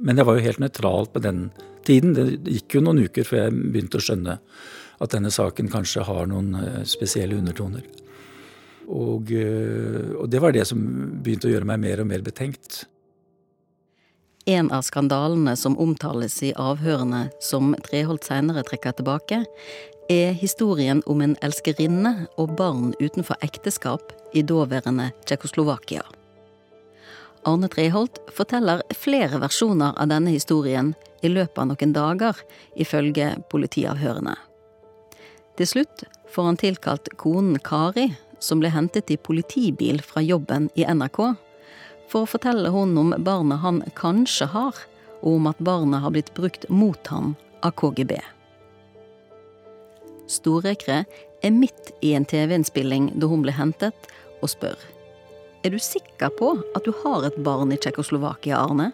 Men 0.00 0.18
jeg 0.18 0.26
var 0.26 0.38
jo 0.38 0.46
helt 0.46 0.62
nøytralt 0.62 1.12
på 1.14 1.22
den 1.22 1.44
tiden. 1.86 2.16
Det 2.16 2.56
gikk 2.56 2.78
jo 2.78 2.84
noen 2.84 3.04
uker 3.06 3.26
før 3.28 3.44
jeg 3.44 3.58
begynte 3.74 4.00
å 4.00 4.06
skjønne 4.06 4.38
at 5.04 5.12
denne 5.14 5.30
saken 5.34 5.70
kanskje 5.70 6.06
har 6.06 6.26
noen 6.30 6.54
eh, 6.58 6.80
spesielle 6.88 7.38
undertoner. 7.38 7.86
Og, 8.84 9.30
og 9.32 10.26
det 10.28 10.40
var 10.44 10.52
det 10.52 10.66
som 10.68 10.80
begynte 11.24 11.48
å 11.48 11.54
gjøre 11.54 11.68
meg 11.70 11.80
mer 11.80 12.02
og 12.02 12.10
mer 12.10 12.20
betenkt. 12.20 12.82
En 14.44 14.68
av 14.76 14.82
skandalene 14.84 15.54
som 15.56 15.78
omtales 15.80 16.36
i 16.44 16.50
avhørene 16.52 17.30
som 17.40 17.72
Treholt 17.86 18.26
seinere 18.28 18.60
trekker 18.68 18.92
tilbake, 18.98 19.38
er 20.08 20.32
historien 20.32 21.02
om 21.06 21.22
en 21.24 21.36
elskerinne 21.44 22.26
og 22.40 22.56
barn 22.58 22.92
utenfor 23.00 23.38
ekteskap 23.44 24.12
i 24.34 24.42
daværende 24.42 25.10
Tsjekkoslovakia. 25.24 26.02
Arne 27.44 27.68
Treholt 27.68 28.20
forteller 28.32 28.82
flere 28.96 29.40
versjoner 29.40 29.92
av 30.00 30.08
denne 30.08 30.32
historien 30.32 30.94
i 31.24 31.28
løpet 31.28 31.60
av 31.60 31.70
noen 31.70 31.92
dager, 31.92 32.36
ifølge 32.76 33.34
politiavhørene. 33.52 34.36
Til 35.56 35.68
slutt 35.70 36.04
får 36.32 36.48
han 36.48 36.60
tilkalt 36.60 37.10
konen 37.20 37.58
Kari, 37.62 38.10
som 38.40 38.60
ble 38.60 38.72
hentet 38.74 39.12
i 39.12 39.20
politibil 39.20 40.02
fra 40.04 40.24
jobben 40.24 40.68
i 40.74 40.84
NRK, 40.84 41.20
for 42.08 42.24
å 42.24 42.28
fortelle 42.28 42.72
hun 42.74 42.96
om 43.00 43.14
barnet 43.24 43.62
han 43.64 43.82
kanskje 43.96 44.50
har, 44.52 44.76
og 45.24 45.38
om 45.38 45.52
at 45.52 45.60
barnet 45.64 46.04
har 46.04 46.12
blitt 46.12 46.32
brukt 46.36 46.68
mot 46.68 47.12
ham 47.12 47.36
av 47.64 47.72
KGB. 47.80 48.18
Storekre 50.30 51.04
er 51.44 51.52
midt 51.52 51.92
i 52.00 52.14
en 52.16 52.24
TV-innspilling 52.24 53.12
da 53.20 53.28
hun 53.28 53.44
ble 53.44 53.52
hentet, 53.54 54.10
og 54.42 54.50
spør. 54.52 54.76
Er 55.64 55.72
du 55.72 55.80
sikker 55.80 56.32
på 56.36 56.50
at 56.76 56.84
du 56.84 56.92
har 57.04 57.24
et 57.24 57.36
barn 57.44 57.72
i 57.72 57.78
Tsjekkoslovakia, 57.80 58.58
Arne? 58.60 58.92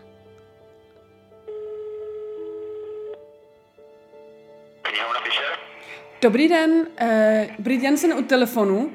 Dobrý 6.20 6.48
den, 6.48 6.86
uh, 7.00 7.62
Britt 7.64 7.82
Jensen 7.82 8.12
u 8.12 8.22
telefonu. 8.28 8.90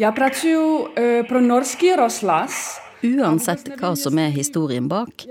Jeg 0.00 0.16
pracuju 0.16 0.62
uh, 0.96 1.26
pro 1.28 1.42
norski 1.44 1.92
rozhlas. 1.96 2.80
Uansett 3.04 3.68
hva 3.80 3.92
som 3.96 4.18
er 4.20 4.32
historien 4.32 4.88
bak, 4.88 5.26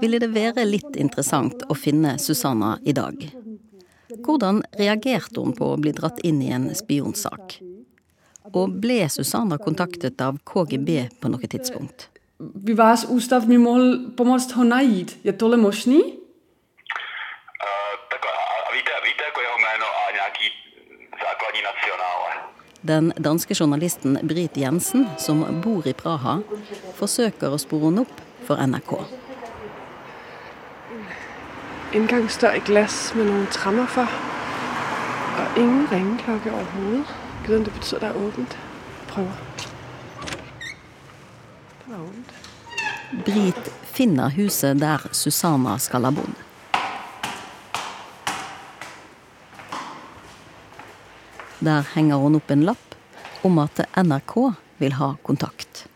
ville 0.00 0.22
det 0.22 0.30
være 0.30 0.64
litt 0.66 0.96
interessant 0.98 1.66
å 1.70 1.74
finne 1.74 2.16
Susanna 2.22 2.76
i 2.86 2.94
dag. 2.94 3.18
Hvordan 4.20 4.62
reagerte 4.78 5.40
hun 5.40 5.54
på 5.56 5.72
å 5.72 5.78
bli 5.80 5.92
dratt 5.96 6.20
inn 6.26 6.42
i 6.44 6.50
en 6.52 6.68
spionsak? 6.76 7.60
Og 8.52 8.74
ble 8.82 9.06
Susanna 9.08 9.58
kontaktet 9.62 10.20
av 10.20 10.40
KGB 10.44 11.08
på 11.20 11.30
noe 11.32 11.48
tidspunkt? 11.48 12.08
Pomoct 14.16 14.52
ho 14.58 14.64
najít? 14.64 15.16
Je 15.22 15.32
tohle 15.32 15.56
možný? 15.56 16.02
Den 22.82 23.12
danske 23.16 23.54
journalisten 23.54 24.18
Brit 24.22 24.56
Jensen, 24.56 25.06
som 25.18 25.44
bor 25.62 25.86
i 25.86 25.92
Praha, 25.94 26.40
forsøker 26.98 27.54
å 27.54 27.60
spore 27.62 27.92
henne 27.92 28.02
opp 28.02 28.22
for 28.42 28.58
NRK. 28.58 28.96
Indgangsdør 31.92 32.54
i 32.56 32.60
glass 32.64 33.10
med 33.12 33.26
noen 33.28 33.46
trammer 33.52 33.84
for. 33.86 34.08
Og 35.36 35.58
ingen 35.60 35.84
ringeklokke 35.90 36.52
overhovedet. 36.52 37.10
Jeg 37.42 37.50
ved, 37.50 37.56
om 37.58 37.64
det 37.64 37.72
betyr 37.72 37.98
det 37.98 38.08
er 38.08 38.16
åpent. 38.16 38.56
Prøver. 39.08 39.36
Det 41.82 41.90
var 41.90 42.00
åpent. 42.00 42.32
Brit 43.26 43.68
finner 43.84 44.32
huset 44.32 44.80
der 44.80 45.04
Susanna 45.12 45.76
skal 45.78 46.08
ha 46.08 46.14
bodd. 46.16 46.32
Der 51.60 51.84
henger 51.94 52.24
hun 52.24 52.40
opp 52.40 52.50
en 52.50 52.64
lapp 52.64 52.96
om 53.44 53.60
at 53.60 53.84
NRK 54.00 54.38
vil 54.80 54.96
ha 54.96 55.12
kontakt. 55.22 55.91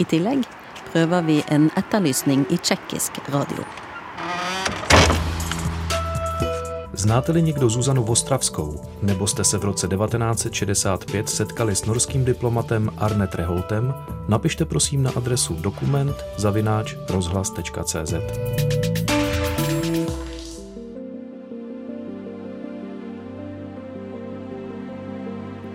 I 0.00 0.04
tillegg 0.08 0.48
prøver 0.92 1.22
vi 1.22 1.42
en 1.52 1.68
etterlysning 1.76 2.46
i 2.50 2.56
tsjekkisk 2.56 3.20
radio. 3.28 3.64
Znáte-li 6.94 7.42
někdo 7.42 7.70
Zuzanu 7.70 8.04
Vostravskou, 8.04 8.80
nebo 9.02 9.26
jste 9.26 9.44
se 9.44 9.58
v 9.58 9.64
roce 9.64 9.88
1965 9.88 11.28
setkali 11.28 11.76
s 11.76 11.84
norským 11.84 12.24
diplomatem 12.24 12.90
Arne 12.98 13.26
Treholtem, 13.26 13.94
napište 14.28 14.64
prosím 14.64 15.02
na 15.02 15.10
adresu 15.16 15.54
dokument 15.54 16.16
rozhlas.cz. 17.08 18.14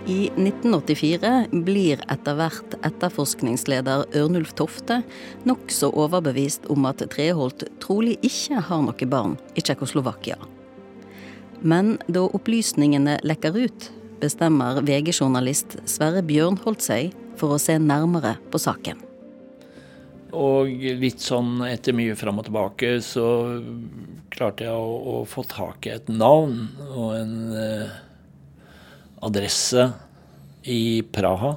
I 0.06 0.28
1984 0.38 1.30
blir 1.66 1.98
etter 2.06 2.36
hvert 2.38 2.76
etterforskningsleder 2.86 4.04
Ørnulf 4.14 4.52
Tofte 4.54 5.00
nokså 5.48 5.88
overbevist 5.98 6.68
om 6.70 6.86
at 6.86 7.02
Treholt 7.10 7.64
trolig 7.82 8.14
ikke 8.22 8.60
har 8.68 8.84
noe 8.86 9.08
barn 9.10 9.34
i 9.58 9.64
Tsjekkoslovakia. 9.66 10.38
Men 11.66 11.96
da 12.06 12.22
opplysningene 12.38 13.18
lekker 13.26 13.58
ut, 13.58 13.88
bestemmer 14.22 14.78
VG-journalist 14.86 15.80
Sverre 15.90 16.22
Bjørnholt 16.22 16.86
seg 16.86 17.10
for 17.40 17.56
å 17.56 17.60
se 17.60 17.74
nærmere 17.82 18.36
på 18.54 18.62
saken. 18.62 19.02
Og 20.38 20.70
litt 21.02 21.18
sånn 21.18 21.64
etter 21.66 21.96
mye 21.98 22.14
fram 22.14 22.38
og 22.38 22.46
tilbake 22.46 23.00
så 23.02 23.26
klarte 24.30 24.70
jeg 24.70 24.78
å, 24.78 24.96
å 25.18 25.20
få 25.26 25.42
tak 25.50 25.90
i 25.90 25.96
et 25.98 26.10
navn 26.14 26.68
og 26.92 27.14
en 27.18 27.38
eh, 27.58 28.02
adresse 29.24 29.90
i 30.66 31.02
Praha. 31.12 31.56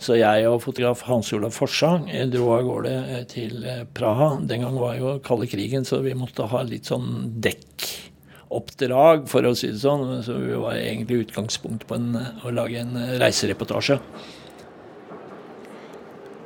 Så 0.00 0.16
jeg 0.16 0.46
og 0.48 0.62
fotograf 0.64 1.02
Hans 1.04 1.28
Olav 1.36 1.52
Forsang 1.52 2.06
dro 2.32 2.54
av 2.54 2.64
gårde 2.64 3.24
til 3.28 3.66
Praha. 3.96 4.32
Den 4.48 4.64
gang 4.64 4.78
var 4.80 4.96
jo 4.96 5.18
kalde 5.24 5.48
krigen, 5.50 5.84
så 5.84 6.00
vi 6.04 6.16
måtte 6.16 6.48
ha 6.48 6.62
litt 6.64 6.88
sånn 6.88 7.34
dekkoppdrag, 7.44 9.26
for 9.28 9.44
å 9.44 9.52
si 9.52 9.68
det 9.74 9.82
sånn. 9.82 10.22
Så 10.24 10.38
vi 10.40 10.56
var 10.56 10.78
egentlig 10.78 11.26
utgangspunkt 11.26 11.84
på 11.88 11.98
en, 12.00 12.14
å 12.16 12.54
lage 12.56 12.80
en 12.80 12.96
reisereportasje. 13.20 14.00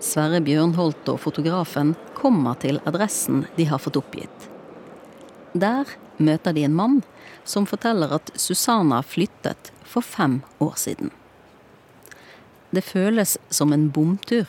Sverre 0.04 0.42
Bjørnholt 0.44 1.06
og 1.14 1.22
fotografen 1.22 1.94
kommer 2.18 2.58
til 2.60 2.82
adressen 2.90 3.46
de 3.56 3.70
har 3.70 3.80
fått 3.80 4.02
oppgitt. 4.02 4.50
Der 5.54 5.86
møter 6.18 6.52
de 6.56 6.66
en 6.66 6.74
mann 6.74 7.02
som 7.44 7.66
forteller 7.66 8.14
at 8.16 8.30
Susanna 8.34 9.02
flyttet 9.02 9.72
for 9.84 10.02
fem 10.02 10.40
år 10.58 10.74
siden. 10.80 11.10
Det 12.70 12.82
føles 12.82 13.38
som 13.50 13.72
en 13.72 13.90
bomtur, 13.90 14.48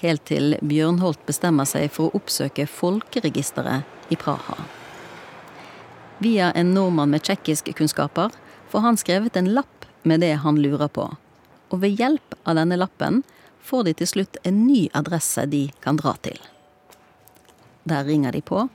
helt 0.00 0.24
til 0.28 0.54
Bjørnholt 0.62 1.24
bestemmer 1.26 1.66
seg 1.68 1.90
for 1.92 2.08
å 2.08 2.20
oppsøke 2.20 2.68
folkeregisteret 2.70 4.12
i 4.12 4.18
Praha. 4.20 4.56
Via 6.20 6.52
en 6.52 6.74
nordmann 6.76 7.10
med 7.10 7.24
tsjekkiskkunnskaper 7.24 8.30
får 8.70 8.84
han 8.84 9.00
skrevet 9.00 9.36
en 9.36 9.50
lapp 9.56 9.86
med 10.02 10.20
det 10.20 10.34
han 10.44 10.60
lurer 10.60 10.88
på, 10.88 11.08
og 11.70 11.82
ved 11.82 11.98
hjelp 11.98 12.36
av 12.44 12.60
denne 12.60 12.78
lappen 12.78 13.22
får 13.64 13.88
de 13.88 13.94
til 14.00 14.10
slutt 14.12 14.40
en 14.44 14.64
ny 14.66 14.88
adresse 14.96 15.46
de 15.50 15.66
kan 15.84 15.98
dra 16.00 16.14
til. 16.22 16.38
Der 17.88 18.04
ringer 18.04 18.32
de 18.36 18.42
på. 18.44 18.68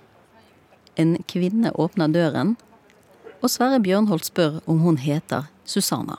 En 0.95 1.17
kvinne 1.29 1.71
åpner 1.71 2.11
døren, 2.11 2.55
og 3.45 3.51
Sverre 3.53 3.77
Bjørnholt 3.83 4.25
spør 4.25 4.59
om 4.69 4.79
hun 4.81 4.97
heter 5.01 5.45
Susanna. 5.69 6.17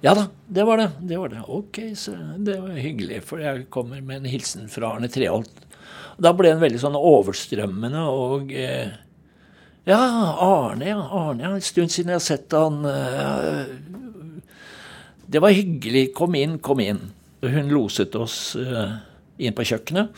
Ja 0.00 0.14
da, 0.16 0.28
det 0.48 0.64
var 0.64 0.80
det. 0.80 0.88
Det 1.10 1.18
var 1.20 1.28
det. 1.28 1.42
Ok, 1.44 1.80
så 1.98 2.14
det 2.38 2.56
var 2.62 2.78
hyggelig, 2.78 3.20
for 3.26 3.42
jeg 3.42 3.66
kommer 3.74 4.00
med 4.00 4.22
en 4.22 4.30
hilsen 4.30 4.70
fra 4.72 4.94
Arne 4.94 5.10
Treholt. 5.12 5.66
Da 6.20 6.32
ble 6.36 6.54
han 6.54 6.62
veldig 6.62 6.80
sånn 6.80 6.96
overstrømmende 6.96 8.06
og 8.08 8.52
eh, 8.54 8.94
Ja, 9.88 9.98
Arne, 10.44 10.86
ja. 10.88 11.02
Arne, 11.02 11.44
ja. 11.44 11.52
En 11.56 11.64
stund 11.64 11.92
siden 11.92 12.14
jeg 12.14 12.20
har 12.20 12.24
sett 12.24 12.56
han. 12.56 12.80
Eh, 12.86 14.40
det 15.30 15.42
var 15.42 15.56
hyggelig. 15.56 16.10
Kom 16.16 16.36
inn, 16.38 16.58
kom 16.64 16.80
inn. 16.84 17.00
Hun 17.44 17.72
loset 17.72 18.16
oss 18.20 18.54
eh, 18.60 18.96
inn 19.40 19.56
på 19.56 19.66
kjøkkenet. 19.68 20.12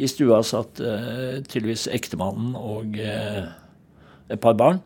I 0.00 0.08
stua 0.08 0.40
satt 0.46 0.80
eh, 0.80 1.40
tydeligvis 1.44 1.88
ektemannen 1.92 2.56
og 2.56 2.96
eh, 3.00 3.44
et 4.32 4.40
par 4.42 4.56
barn. 4.58 4.80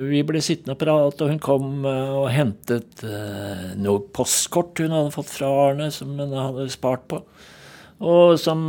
Vi 0.00 0.22
ble 0.24 0.40
sittende 0.40 0.72
og 0.72 0.80
prate, 0.80 1.26
og 1.26 1.28
hun 1.28 1.40
kom 1.44 1.84
eh, 1.84 2.12
og 2.16 2.30
hentet 2.32 3.02
eh, 3.04 3.72
noe 3.76 4.00
postkort 4.16 4.80
hun 4.80 4.94
hadde 4.96 5.12
fått 5.12 5.32
fra 5.34 5.50
Arne, 5.66 5.90
som 5.92 6.14
hun 6.16 6.32
hadde 6.32 6.70
spart 6.72 7.04
på. 7.10 7.20
Og 8.00 8.38
som 8.40 8.62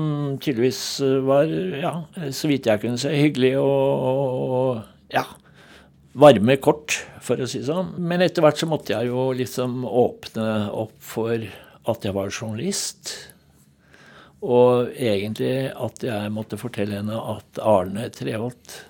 tydeligvis 0.44 0.82
eh, 1.08 1.22
var, 1.24 1.48
ja, 1.80 1.94
så 2.36 2.52
vidt 2.52 2.68
jeg 2.68 2.84
kunne 2.84 3.00
se, 3.00 3.14
hyggelig 3.16 3.54
og, 3.62 4.04
og, 4.58 4.84
ja, 5.16 5.24
varme 6.20 6.60
kort, 6.60 7.00
for 7.24 7.40
å 7.40 7.48
si 7.48 7.64
det 7.64 7.70
sånn. 7.72 7.96
Men 7.96 8.28
etter 8.28 8.44
hvert 8.44 8.60
så 8.60 8.68
måtte 8.68 8.92
jeg 8.98 9.14
jo 9.14 9.30
liksom 9.32 9.86
åpne 9.88 10.52
opp 10.84 10.98
for 11.00 11.32
at 11.40 12.04
jeg 12.04 12.18
var 12.18 12.28
journalist. 12.28 13.16
Og 14.44 14.92
egentlig 15.00 15.70
at 15.72 16.04
jeg 16.04 16.36
måtte 16.36 16.60
fortelle 16.60 17.00
henne 17.00 17.24
at 17.38 17.64
Arne 17.64 18.12
Treholt 18.12 18.82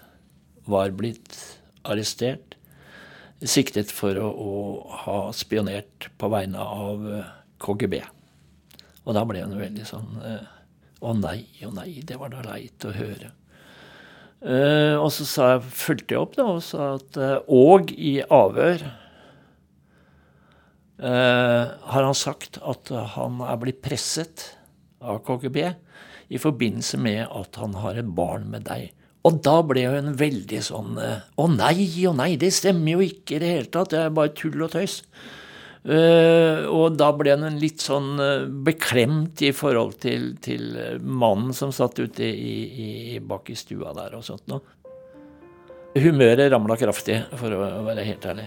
var 0.70 0.94
blitt 0.98 1.38
arrestert, 1.88 2.58
siktet 3.42 3.90
for 3.94 4.18
å, 4.22 4.30
å 4.30 4.56
ha 5.06 5.20
spionert 5.34 6.12
på 6.22 6.30
vegne 6.30 6.62
av 6.62 7.06
KGB. 7.62 8.02
Og 9.06 9.18
da 9.18 9.26
ble 9.26 9.42
hun 9.42 9.58
veldig 9.58 9.86
sånn 9.90 10.20
Å 11.02 11.14
nei, 11.18 11.40
å 11.66 11.72
nei, 11.74 12.04
det 12.06 12.20
var 12.22 12.30
da 12.30 12.44
leit 12.46 12.86
å 12.86 12.92
høre. 12.94 13.32
Uh, 14.42 14.98
og 14.98 15.12
så 15.14 15.26
sa 15.30 15.48
jeg, 15.52 15.68
fulgte 15.78 16.16
jeg 16.16 16.24
opp 16.24 16.32
da, 16.34 16.48
og 16.50 16.64
sa 16.66 16.96
at 16.96 17.18
uh, 17.22 17.44
Og 17.54 17.92
i 17.94 18.16
avhør 18.26 18.82
uh, 20.98 21.66
har 21.94 22.08
han 22.08 22.18
sagt 22.18 22.58
at 22.58 22.90
han 23.14 23.38
er 23.46 23.60
blitt 23.62 23.84
presset 23.86 24.48
av 24.98 25.22
KGB 25.28 25.60
i 26.34 26.42
forbindelse 26.42 26.98
med 26.98 27.22
at 27.28 27.60
han 27.62 27.78
har 27.84 28.02
et 28.02 28.10
barn 28.18 28.50
med 28.50 28.66
deg. 28.66 28.90
Og 29.28 29.38
da 29.46 29.60
ble 29.66 29.84
hun 29.86 30.16
veldig 30.18 30.62
sånn 30.66 30.96
Å 30.98 31.46
nei, 31.54 31.86
å 32.10 32.14
nei, 32.18 32.32
det 32.42 32.50
stemmer 32.58 32.96
jo 32.96 33.06
ikke 33.06 33.38
i 33.38 33.42
det 33.44 33.52
hele 33.54 33.70
tatt. 33.70 33.92
Det 33.94 34.00
er 34.02 34.16
bare 34.18 34.34
tull 34.38 34.66
og 34.66 34.74
tøys. 34.74 35.02
Uh, 35.82 36.70
og 36.70 36.94
da 36.94 37.08
ble 37.18 37.34
hun 37.42 37.58
litt 37.58 37.82
sånn 37.82 38.14
uh, 38.22 38.46
beklemt 38.46 39.42
i 39.42 39.50
forhold 39.50 39.96
til, 40.04 40.36
til 40.38 40.76
mannen 41.02 41.56
som 41.58 41.74
satt 41.74 41.98
ute 41.98 42.28
i, 42.28 42.54
i, 43.16 43.18
bak 43.18 43.50
i 43.50 43.58
stua 43.58 43.90
der 43.98 44.14
og 44.14 44.26
sånt 44.28 44.46
noe. 44.52 44.62
Humøret 45.98 46.52
ramla 46.54 46.78
kraftig, 46.80 47.18
for 47.36 47.52
å 47.52 47.66
være 47.84 48.06
helt 48.06 48.28
ærlig. 48.30 48.46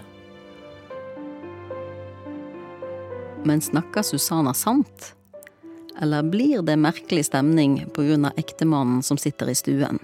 Men 3.44 3.60
snakker 3.60 4.06
Susanna 4.06 4.54
sant? 4.56 5.10
Eller 6.00 6.22
blir 6.22 6.62
det 6.64 6.78
merkelig 6.80 7.26
stemning 7.28 7.82
pga. 7.92 8.30
ektemannen 8.40 9.02
som 9.02 9.18
sitter 9.20 9.50
i 9.50 9.58
stuen? 9.58 10.00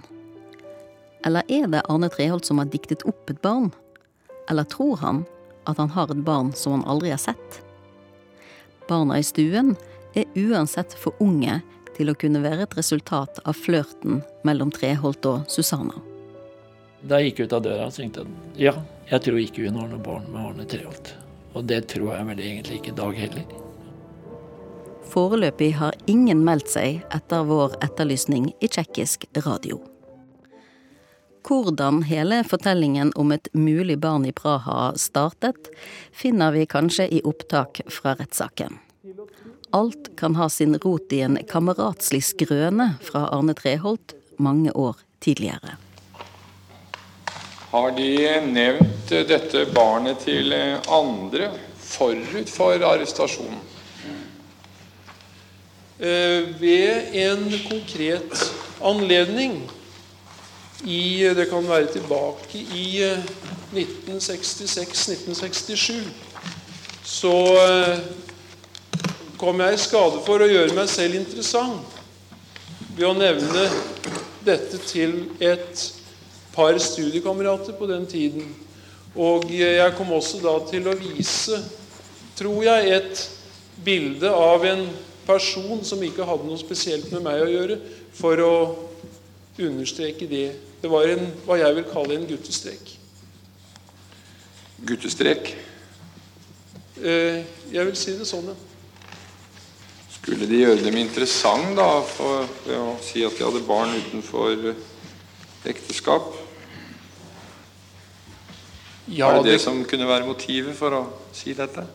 Eller 1.25 1.43
er 1.47 1.67
det 1.67 1.83
Arne 1.89 2.09
Treholt 2.09 2.45
som 2.45 2.57
har 2.57 2.69
diktet 2.71 3.05
opp 3.09 3.29
et 3.29 3.41
barn? 3.41 3.71
Eller 4.49 4.63
tror 4.63 4.97
han 4.97 5.23
at 5.69 5.77
han 5.77 5.89
har 5.93 6.11
et 6.11 6.23
barn 6.25 6.53
som 6.53 6.79
han 6.79 6.87
aldri 6.89 7.11
har 7.13 7.21
sett. 7.21 7.61
Barna 8.89 9.19
i 9.19 9.23
stuen 9.23 9.75
er 10.13 10.25
uansett 10.35 10.93
for 10.97 11.13
unge 11.23 11.61
til 11.95 12.09
å 12.09 12.17
kunne 12.17 12.41
være 12.43 12.65
et 12.65 12.77
resultat 12.77 13.39
av 13.45 13.57
flørten 13.57 14.21
mellom 14.47 14.71
Treholt 14.73 15.25
og 15.29 15.45
Susanna. 15.51 15.95
Da 17.01 17.19
jeg 17.19 17.31
gikk 17.31 17.45
ut 17.45 17.55
av 17.57 17.63
døra, 17.65 17.89
tenkte 17.93 18.25
jeg 18.25 18.71
ja, 18.71 18.73
jeg 19.09 19.25
tror 19.25 19.39
ikke 19.41 19.65
hun 19.67 19.79
har 19.81 19.89
noe 19.89 20.01
barn 20.03 20.27
med 20.29 20.41
Arne 20.41 20.67
Treholt. 20.69 21.13
Og 21.53 21.65
det 21.67 21.83
tror 21.91 22.13
jeg 22.15 22.27
vel 22.29 22.43
egentlig 22.45 22.79
ikke 22.79 22.95
Dag 22.97 23.17
heller. 23.17 23.57
Foreløpig 25.11 25.73
har 25.75 25.97
ingen 26.07 26.45
meldt 26.47 26.71
seg 26.71 27.01
etter 27.11 27.47
vår 27.49 27.75
etterlysning 27.83 28.53
i 28.63 28.69
tsjekkisk 28.71 29.27
radio. 29.43 29.81
Hvordan 31.47 32.03
hele 32.03 32.43
fortellingen 32.43 33.11
om 33.15 33.31
et 33.31 33.47
mulig 33.53 33.97
barn 33.99 34.25
i 34.25 34.31
Praha 34.31 34.93
startet, 34.95 35.71
finner 36.13 36.53
vi 36.53 36.67
kanskje 36.69 37.07
i 37.09 37.21
opptak 37.25 37.81
fra 37.89 38.13
rettssaken. 38.19 38.77
Alt 39.71 40.11
kan 40.19 40.35
ha 40.35 40.49
sin 40.49 40.77
rot 40.83 41.13
i 41.13 41.21
en 41.25 41.39
kameratslig 41.49 42.21
skrøne 42.27 42.91
fra 43.01 43.25
Arne 43.33 43.55
Treholt 43.57 44.13
mange 44.37 44.71
år 44.71 44.99
tidligere. 45.23 45.77
Har 47.71 47.91
de 47.95 48.11
nevnt 48.51 49.09
dette 49.09 49.65
barnet 49.73 50.25
til 50.27 50.53
andre 50.91 51.53
forut 51.79 52.49
for 52.51 52.83
arrestasjonen? 52.83 53.61
Eh, 56.01 56.49
ved 56.59 57.13
en 57.13 57.45
konkret 57.69 58.51
anledning 58.81 59.61
i 60.83 61.33
Det 61.35 61.49
kan 61.49 61.67
være 61.67 61.87
tilbake 61.93 62.57
i 62.57 63.03
1966-1967. 63.73 65.93
Eh, 65.93 66.01
så 67.05 67.57
eh, 67.61 67.99
kom 69.37 69.59
jeg 69.61 69.73
i 69.73 69.77
skade 69.81 70.21
for 70.25 70.41
å 70.41 70.47
gjøre 70.49 70.73
meg 70.77 70.89
selv 70.89 71.15
interessant 71.19 71.81
ved 72.95 73.07
å 73.07 73.13
nevne 73.17 73.69
dette 74.45 74.77
til 74.89 75.11
et 75.41 75.93
par 76.53 76.77
studiekamerater 76.81 77.73
på 77.77 77.87
den 77.89 78.05
tiden. 78.09 78.55
Og 79.15 79.51
jeg 79.51 79.93
kom 79.97 80.11
også 80.15 80.37
da 80.43 80.59
til 80.69 80.87
å 80.87 80.99
vise, 80.99 81.61
tror 82.37 82.63
jeg, 82.63 82.91
et 82.95 83.29
bilde 83.83 84.29
av 84.29 84.65
en 84.65 84.89
person 85.25 85.83
som 85.85 86.03
ikke 86.03 86.25
hadde 86.27 86.47
noe 86.47 86.59
spesielt 86.59 87.11
med 87.13 87.21
meg 87.25 87.41
å 87.43 87.51
gjøre, 87.51 87.77
for 88.15 88.39
å 88.43 88.53
understreke 89.61 90.27
det 90.29 90.70
det 90.81 90.89
var 90.89 91.11
en, 91.13 91.27
hva 91.45 91.59
jeg 91.61 91.77
vil 91.77 91.87
kalle 91.91 92.17
en 92.17 92.27
guttestrek. 92.29 92.95
Guttestrek? 94.89 95.53
Eh, 97.01 97.41
jeg 97.73 97.85
vil 97.87 97.97
si 97.97 98.15
det 98.17 98.27
sånn, 98.29 98.49
ja. 98.49 98.57
Skulle 100.21 100.45
de 100.49 100.61
gjøre 100.61 100.83
dem 100.85 100.99
interessant 101.01 101.73
da, 101.77 101.89
for, 102.05 102.45
ved 102.65 102.77
å 102.77 102.95
si 103.01 103.23
at 103.25 103.37
de 103.37 103.45
hadde 103.45 103.63
barn 103.65 103.93
utenfor 103.97 104.71
ekteskap? 105.69 106.29
Ja, 109.09 109.31
var 109.31 109.41
det 109.41 109.49
det, 109.49 109.55
det 109.57 109.63
som 109.63 109.81
kunne 109.89 110.09
være 110.09 110.29
motivet 110.29 110.77
for 110.77 110.93
å 110.97 111.01
si 111.35 111.55
dette? 111.57 111.87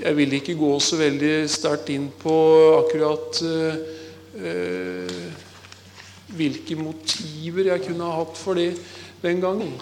Jeg 0.00 0.16
vil 0.16 0.32
ikke 0.38 0.56
gå 0.56 0.70
så 0.80 0.96
veldig 1.00 1.34
sterkt 1.52 1.92
inn 1.92 2.08
på 2.20 2.34
akkurat 2.78 3.42
øh, 3.44 3.76
hvilke 6.36 6.76
motiver 6.78 7.72
jeg 7.74 7.86
kunne 7.88 8.06
ha 8.06 8.20
hatt 8.22 8.36
for 8.38 8.58
det 8.58 8.74
den 9.22 9.42
gangen. 9.42 9.72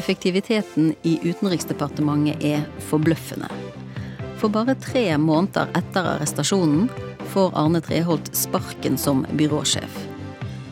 Effektiviteten 0.00 0.94
i 1.02 1.18
Utenriksdepartementet 1.26 2.44
er 2.46 2.62
forbløffende. 2.88 3.50
For 4.40 4.48
bare 4.48 4.72
tre 4.80 5.04
måneder 5.20 5.68
etter 5.76 6.06
arrestasjonen 6.14 6.86
får 7.34 7.52
Arne 7.58 7.82
Treholt 7.84 8.30
sparken 8.34 8.96
som 8.98 9.26
byråsjef. 9.36 9.98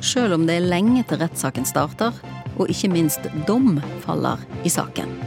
Sjøl 0.00 0.32
om 0.38 0.46
det 0.48 0.56
er 0.56 0.70
lenge 0.70 1.02
til 1.10 1.20
rettssaken 1.20 1.66
starter, 1.68 2.14
og 2.58 2.70
ikke 2.70 2.92
minst 2.92 3.30
dom 3.48 3.78
faller 4.04 4.42
i 4.64 4.72
saken. 4.72 5.18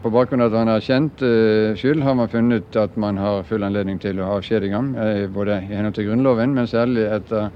På 0.00 0.08
bakgrunn 0.08 0.40
av 0.40 0.48
at 0.48 0.56
han 0.56 0.70
har 0.72 0.80
kjent 0.80 1.20
uh, 1.20 1.76
skyld, 1.76 2.00
har 2.00 2.14
man 2.16 2.30
funnet 2.32 2.76
at 2.80 2.94
man 2.96 3.18
har 3.20 3.42
full 3.44 3.66
anledning 3.66 3.98
til 4.00 4.22
å 4.22 4.30
avskjedige 4.38 4.72
ham, 4.72 4.94
uh, 4.96 5.26
både 5.28 5.58
i 5.60 5.74
henhold 5.74 5.98
til 5.98 6.08
Grunnloven, 6.08 6.54
men 6.56 6.70
særlig 6.70 7.04
etter, 7.04 7.50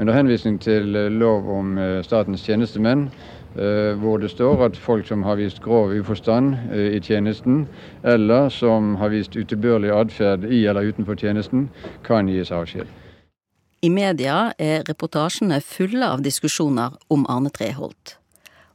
under 0.00 0.16
henvisning 0.16 0.56
til 0.62 0.96
uh, 0.96 1.10
lov 1.12 1.50
om 1.52 1.76
statens 2.06 2.46
tjenestemenn, 2.48 3.10
hvor 4.00 4.16
det 4.16 4.30
står 4.32 4.62
at 4.64 4.78
folk 4.80 5.04
som 5.04 5.26
har 5.26 5.36
vist 5.36 5.58
grov 5.60 5.90
uforstand 5.92 6.54
i 6.72 7.02
tjenesten, 7.04 7.66
eller 8.00 8.48
som 8.48 8.94
har 8.96 9.12
vist 9.12 9.36
utilbørlig 9.36 9.92
atferd 9.92 10.48
i 10.48 10.62
eller 10.64 10.88
utenfor 10.88 11.20
tjenesten, 11.20 11.66
kan 12.08 12.32
gis 12.32 12.48
avskjed. 12.48 12.88
I 13.82 13.88
media 13.90 14.52
er 14.62 14.84
reportasjene 14.86 15.56
fulle 15.66 16.06
av 16.06 16.20
diskusjoner 16.22 16.92
om 17.10 17.24
Arne 17.32 17.50
Treholt, 17.50 18.12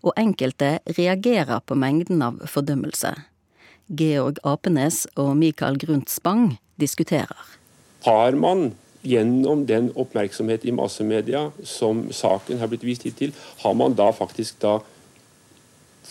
og 0.03 0.17
enkelte 0.19 0.81
reagerer 0.97 1.61
på 1.63 1.77
mengden 1.79 2.19
av 2.25 2.41
fordømmelse. 2.51 3.13
Georg 3.87 4.41
Apenes 4.43 5.05
og 5.15 5.29
Mikael 5.39 5.79
Grundt 5.79 6.11
Spang 6.11 6.57
diskuterer. 6.75 7.39
Har 8.03 8.35
man 8.35 8.73
gjennom 9.07 9.63
den 9.69 9.93
oppmerksomhet 9.95 10.67
i 10.67 10.75
massemedia 10.75 11.45
som 11.63 12.09
saken 12.11 12.59
har 12.59 12.67
blitt 12.67 12.83
vist 12.83 13.07
hit 13.07 13.15
til, 13.21 13.31
har 13.63 13.79
man 13.79 13.95
da 13.95 14.09
faktisk 14.11 14.59
da 14.59 14.81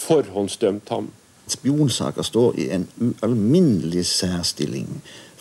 forhåndsdømt 0.07 0.89
ham? 0.89 1.13
Spionsaker 1.53 2.25
står 2.25 2.57
i 2.65 2.71
en 2.73 2.89
ualminnelig 2.97 4.09
særstilling 4.09 4.89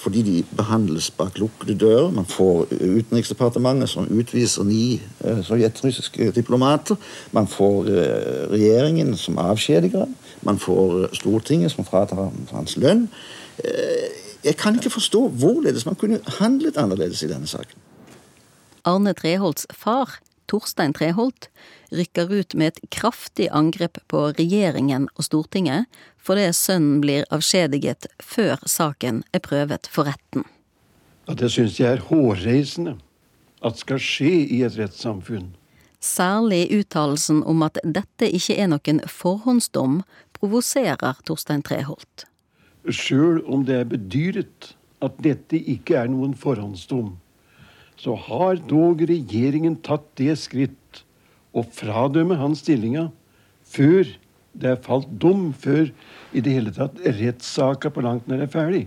fordi 0.05 0.21
de 0.21 0.43
behandles 0.57 1.09
bak 1.17 1.39
lukkede 1.41 1.73
dører. 1.81 2.11
Man 2.13 2.27
får 2.29 2.67
Utenriksdepartementet 2.71 3.89
som 3.89 4.05
utviser 4.13 4.63
ni 4.63 4.99
eh, 5.25 5.41
sovjetrussiske 5.43 6.29
diplomater. 6.35 6.95
Man 7.33 7.49
får 7.49 7.89
eh, 7.89 8.43
regjeringen 8.53 9.15
som 9.17 9.41
avskjediger 9.41 10.05
Man 10.45 10.59
får 10.61 11.03
eh, 11.03 11.09
Stortinget 11.17 11.73
som 11.73 11.85
fratar 11.85 12.29
hans 12.51 12.77
lønn. 12.77 13.07
Eh, 13.57 14.05
jeg 14.45 14.57
kan 14.61 14.77
ikke 14.77 14.93
forstå 14.93 15.27
hvorledes 15.41 15.85
man 15.85 15.97
kunne 15.97 16.19
handlet 16.37 16.77
annerledes 16.77 17.23
i 17.25 17.31
denne 17.31 17.49
saken. 17.49 17.81
Arne 18.85 19.15
Treholts 19.17 19.65
far, 19.73 20.19
Torstein 20.51 20.93
Treholt, 20.95 21.49
rykker 21.95 22.31
ut 22.31 22.55
med 22.57 22.73
et 22.73 22.89
kraftig 22.93 23.47
angrep 23.51 23.99
på 24.11 24.27
regjeringen 24.37 25.07
og 25.15 25.27
Stortinget 25.27 25.89
fordi 26.25 26.49
sønnen 26.57 27.01
blir 27.03 27.27
avskjediget 27.33 28.07
før 28.23 28.61
saken 28.69 29.23
er 29.33 29.43
prøvet 29.45 29.89
for 29.91 30.09
retten. 30.09 30.45
At 31.29 31.41
jeg 31.41 31.55
syns 31.55 31.77
det 31.77 31.87
er 31.89 32.05
hårreisende 32.09 32.97
at 33.65 33.81
skal 33.81 34.01
skje 34.01 34.33
i 34.53 34.61
et 34.65 34.77
rettssamfunn. 34.77 35.53
Særlig 36.05 36.67
uttalelsen 36.75 37.41
om 37.49 37.63
at 37.65 37.79
dette 37.81 38.29
ikke 38.29 38.57
er 38.61 38.69
noen 38.69 39.01
forhåndsdom 39.09 40.03
provoserer 40.37 41.21
Torstein 41.25 41.63
Treholt. 41.65 42.27
Sjøl 42.85 43.41
om 43.49 43.63
det 43.65 43.79
er 43.81 43.87
bedyret 43.89 44.75
at 45.01 45.17
dette 45.25 45.57
ikke 45.57 45.97
er 46.03 46.11
noen 46.11 46.35
forhåndsdom, 46.37 47.15
så 47.99 48.15
har 48.27 48.59
dog 48.69 49.01
regjeringen 49.07 49.77
tatt 49.85 50.05
det 50.19 50.35
skritt 50.41 51.03
å 51.55 51.63
fradømme 51.63 52.37
hans 52.39 52.63
stillinga 52.65 53.07
før 53.65 54.09
det 54.55 54.69
er 54.71 54.83
falt 54.83 55.07
dom, 55.19 55.49
før 55.51 55.89
i 56.35 56.43
det 56.43 56.53
hele 56.55 56.71
tatt 56.75 56.99
rettssaka 57.03 57.91
på 57.91 58.03
langt 58.05 58.27
nær 58.31 58.45
er 58.45 58.51
ferdig. 58.51 58.85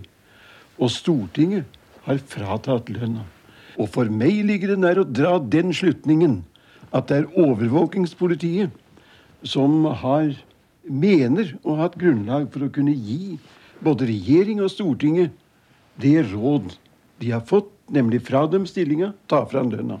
Og 0.81 0.89
Stortinget 0.93 1.67
har 2.05 2.21
fratatt 2.31 2.89
lønna. 2.89 3.25
Og 3.77 3.89
for 3.93 4.09
meg 4.09 4.41
ligger 4.47 4.73
det 4.73 4.79
nær 4.81 5.01
å 5.01 5.07
dra 5.07 5.37
den 5.39 5.73
slutningen 5.75 6.41
at 6.89 7.09
det 7.11 7.21
er 7.21 7.33
overvåkingspolitiet 7.37 8.73
som 9.45 9.85
har 10.01 10.33
mener 10.89 11.53
å 11.61 11.77
ha 11.77 11.85
hatt 11.85 11.99
grunnlag 12.01 12.49
for 12.53 12.65
å 12.65 12.73
kunne 12.73 12.95
gi 12.95 13.37
både 13.85 14.09
regjering 14.09 14.63
og 14.63 14.71
Stortinget 14.73 15.35
det 16.01 16.23
råd 16.31 16.73
de 17.19 17.33
har 17.35 17.43
fått, 17.45 17.69
nemlig 17.89 18.23
fra 18.27 18.45
dem 18.47 18.65
stillinga, 18.69 19.13
ta 19.27 19.43
fra 19.49 19.63
lønna. 19.65 19.99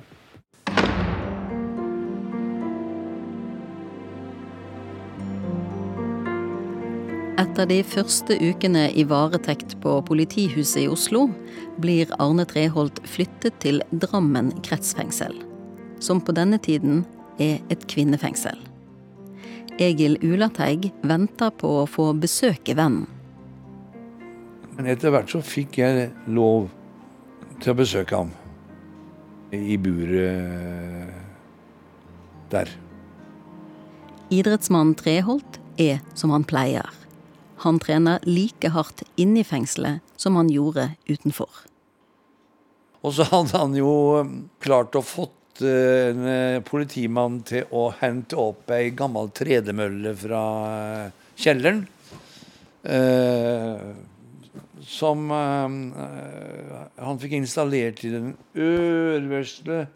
Etter 7.39 7.67
de 7.67 7.79
første 7.87 8.35
ukene 8.39 8.85
i 8.95 9.03
varetekt 9.07 9.77
på 9.83 9.97
politihuset 10.07 10.85
i 10.85 10.89
Oslo 10.91 11.25
blir 11.83 12.11
Arne 12.19 12.45
Treholt 12.47 12.99
flyttet 13.07 13.57
til 13.63 13.81
Drammen 13.91 14.51
kretsfengsel, 14.63 15.35
som 16.03 16.21
på 16.23 16.35
denne 16.35 16.59
tiden 16.63 17.05
er 17.39 17.59
et 17.71 17.85
kvinnefengsel. 17.91 18.59
Egil 19.79 20.17
Ulateig 20.23 20.89
venter 21.07 21.53
på 21.55 21.81
å 21.81 21.87
få 21.87 22.11
besøke 22.19 22.75
vennen. 22.75 23.07
Men 24.75 24.87
etter 24.91 25.11
hvert 25.11 25.31
så 25.31 25.39
fikk 25.43 25.79
jeg 25.79 26.09
lov 26.31 26.67
til 27.59 27.73
å 27.73 27.79
besøke 27.79 28.15
ham 28.15 28.31
i 29.55 29.77
buret 29.81 31.09
der. 32.51 32.69
Idrettsmannen 34.29 34.95
Treholt 34.97 35.59
er 35.81 36.03
som 36.17 36.33
han 36.33 36.45
pleier. 36.47 36.89
Han 37.65 37.79
trener 37.81 38.23
like 38.29 38.71
hardt 38.71 39.03
inne 39.19 39.41
i 39.41 39.47
fengselet 39.47 40.05
som 40.19 40.37
han 40.39 40.51
gjorde 40.53 40.91
utenfor. 41.09 41.49
Og 43.03 43.15
så 43.15 43.25
hadde 43.31 43.57
han 43.57 43.75
jo 43.77 43.91
um, 44.21 44.33
klart 44.61 44.95
å 44.95 45.03
fått 45.03 45.63
uh, 45.63 46.11
en 46.11 46.63
politimann 46.67 47.39
til 47.47 47.67
å 47.75 47.89
hente 47.99 48.37
opp 48.39 48.71
ei 48.75 48.91
gammel 48.95 49.31
tredemølle 49.35 50.13
fra 50.19 50.43
kjelleren. 51.39 51.85
kjelleren. 52.83 54.09
Som 54.85 55.31
han 55.31 57.19
fikk 57.21 57.35
installert 57.39 58.03
i 58.07 58.11
den 58.13 58.33
øverste 58.55 59.87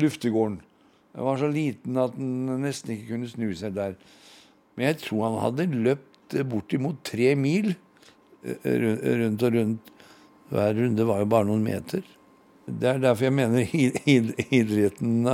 luftegården. 0.00 0.60
Den 1.16 1.24
var 1.24 1.38
så 1.40 1.48
liten 1.48 1.96
at 2.00 2.16
den 2.16 2.62
nesten 2.64 2.92
ikke 2.92 3.14
kunne 3.14 3.30
snu 3.30 3.48
seg 3.56 3.76
der. 3.76 3.94
Men 4.76 4.90
jeg 4.90 4.98
tror 5.06 5.28
han 5.28 5.38
hadde 5.44 5.68
løpt 5.72 6.36
bortimot 6.50 7.00
tre 7.06 7.34
mil 7.38 7.72
rundt 8.64 9.46
og 9.46 9.56
rundt. 9.56 9.94
Hver 10.50 10.76
runde 10.78 11.06
var 11.08 11.22
jo 11.22 11.30
bare 11.30 11.48
noen 11.48 11.64
meter. 11.64 12.04
Det 12.66 12.88
er 12.90 13.00
derfor 13.02 13.28
jeg 13.28 13.34
mener 13.34 13.66
idretten 14.60 15.26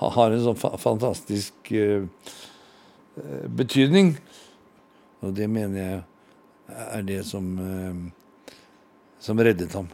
har 0.00 0.32
en 0.32 0.44
sånn 0.46 0.58
fantastisk 0.82 1.70
betydning. 3.60 4.14
Og 5.24 5.34
det 5.36 5.48
mener 5.50 5.82
jeg 5.82 6.02
er 6.68 7.06
det 7.06 7.20
som, 7.28 7.46
som 9.22 9.40
reddet 9.40 9.74
ham. 9.76 9.88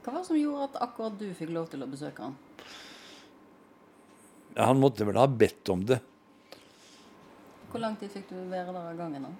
Hva 0.00 0.12
var 0.12 0.20
det 0.20 0.28
som 0.28 0.38
gjorde 0.38 0.68
at 0.68 0.80
akkurat 0.84 1.18
du 1.20 1.28
fikk 1.36 1.52
lov 1.56 1.68
til 1.72 1.84
å 1.84 1.88
besøke 1.90 2.28
ham? 2.28 2.36
Han 4.58 4.80
måtte 4.82 5.06
vel 5.06 5.18
ha 5.20 5.26
bedt 5.28 5.68
om 5.72 5.84
det. 5.86 6.00
Hvor 7.70 7.82
lang 7.82 7.94
tid 8.00 8.10
fikk 8.10 8.28
du 8.32 8.36
være 8.50 8.72
der 8.74 8.90
av 8.90 8.98
gangen? 8.98 9.28
da? 9.28 9.32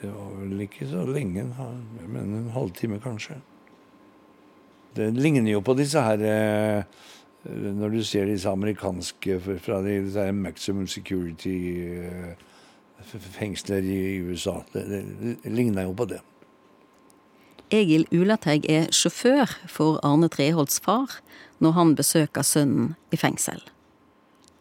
Det 0.00 0.10
var 0.10 0.32
vel 0.40 0.64
ikke 0.64 0.88
så 0.90 1.04
lenge. 1.06 1.44
Mener 2.02 2.38
en 2.40 2.52
halvtime, 2.56 2.98
kanskje. 3.02 3.38
Det 4.96 5.12
ligner 5.16 5.54
jo 5.54 5.62
på 5.64 5.76
disse 5.78 6.00
her 6.04 6.24
eh, 6.26 6.84
Når 7.44 7.88
du 7.88 8.02
ser 8.06 8.28
disse 8.30 8.48
amerikanske 8.48 9.40
fra 9.64 9.80
de 9.82 9.96
de 10.14 10.32
maximum 10.32 10.86
security 10.86 11.56
eh, 11.90 12.34
i 13.82 14.20
USA. 14.22 14.62
Det, 14.72 14.84
det, 14.88 15.02
det 15.42 15.52
ligner 15.52 15.82
jo 15.82 15.92
på 15.92 16.06
det. 16.06 16.20
Egil 17.72 18.04
Ulateig 18.12 18.66
er 18.68 18.90
sjåfør 18.92 19.48
for 19.66 19.98
Arne 20.04 20.28
Treholts 20.28 20.78
far 20.80 21.18
når 21.58 21.72
han 21.72 21.94
besøker 21.96 22.44
sønnen 22.44 22.94
i 23.10 23.16
fengsel. 23.16 23.62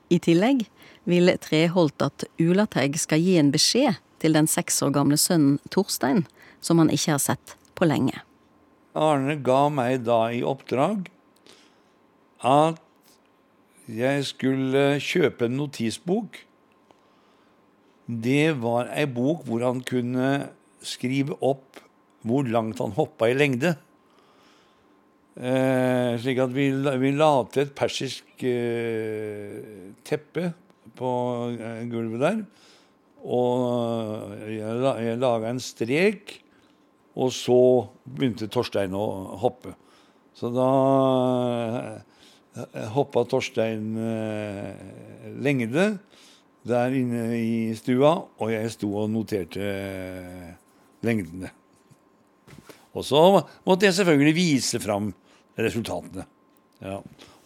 I 0.10 0.20
tillegg 0.20 0.65
vil 1.10 1.32
Treholt 1.44 2.02
at 2.02 2.26
Ulateig 2.39 2.98
skal 3.00 3.22
gi 3.22 3.38
en 3.38 3.52
beskjed 3.52 4.00
til 4.22 4.38
den 4.38 4.48
seks 4.48 4.82
år 4.86 4.94
gamle 4.96 5.17
sønnen 5.17 5.60
Torstein, 5.74 6.26
som 6.62 6.80
han 6.80 6.91
ikke 6.94 7.15
har 7.15 7.24
sett 7.24 7.56
på 7.76 7.88
lenge. 7.89 8.22
Arne 8.96 9.38
ga 9.44 9.65
meg 9.72 10.06
da 10.06 10.26
i 10.32 10.44
oppdrag 10.44 11.10
at 12.48 12.80
jeg 13.92 14.26
skulle 14.26 14.86
kjøpe 15.04 15.46
en 15.46 15.58
notisbok. 15.60 16.40
Det 18.08 18.62
var 18.62 18.90
ei 18.96 19.06
bok 19.10 19.46
hvor 19.48 19.64
han 19.66 19.82
kunne 19.86 20.32
skrive 20.82 21.38
opp 21.46 21.80
hvor 22.28 22.46
langt 22.46 22.82
han 22.82 22.94
hoppa 22.98 23.30
i 23.32 23.38
lengde. 23.38 23.76
Eh, 25.42 26.18
slik 26.20 26.42
at 26.44 26.52
vi, 26.54 26.68
vi 27.02 27.14
la 27.16 27.32
til 27.50 27.64
et 27.64 27.76
persisk 27.78 28.44
eh, 28.46 29.94
teppe 30.06 30.52
på 30.98 31.12
eh, 31.56 31.86
gulvet 31.90 32.26
der. 32.26 32.42
Og 33.22 34.34
jeg, 34.50 34.78
jeg 35.06 35.22
laga 35.22 35.52
en 35.54 35.62
strek, 35.62 36.36
og 37.16 37.32
så 37.36 37.62
begynte 38.06 38.50
Torstein 38.52 38.96
å 38.98 39.06
hoppe. 39.42 39.76
Så 40.36 40.50
da 40.54 40.70
hoppa 42.96 43.24
Torstein 43.30 43.96
eh, 43.98 44.74
lengde 45.42 45.88
der 46.68 46.94
inne 46.94 47.24
i 47.38 47.72
stua, 47.74 48.14
og 48.38 48.52
jeg 48.52 48.70
sto 48.74 48.92
og 49.02 49.10
noterte 49.10 49.72
lengdene. 51.02 51.50
Og 52.92 53.08
så 53.08 53.22
måtte 53.66 53.88
jeg 53.88 53.98
selvfølgelig 53.98 54.36
vise 54.36 54.82
fram 54.84 55.10
resultatene. 55.58 56.28
Ja. 56.84 57.00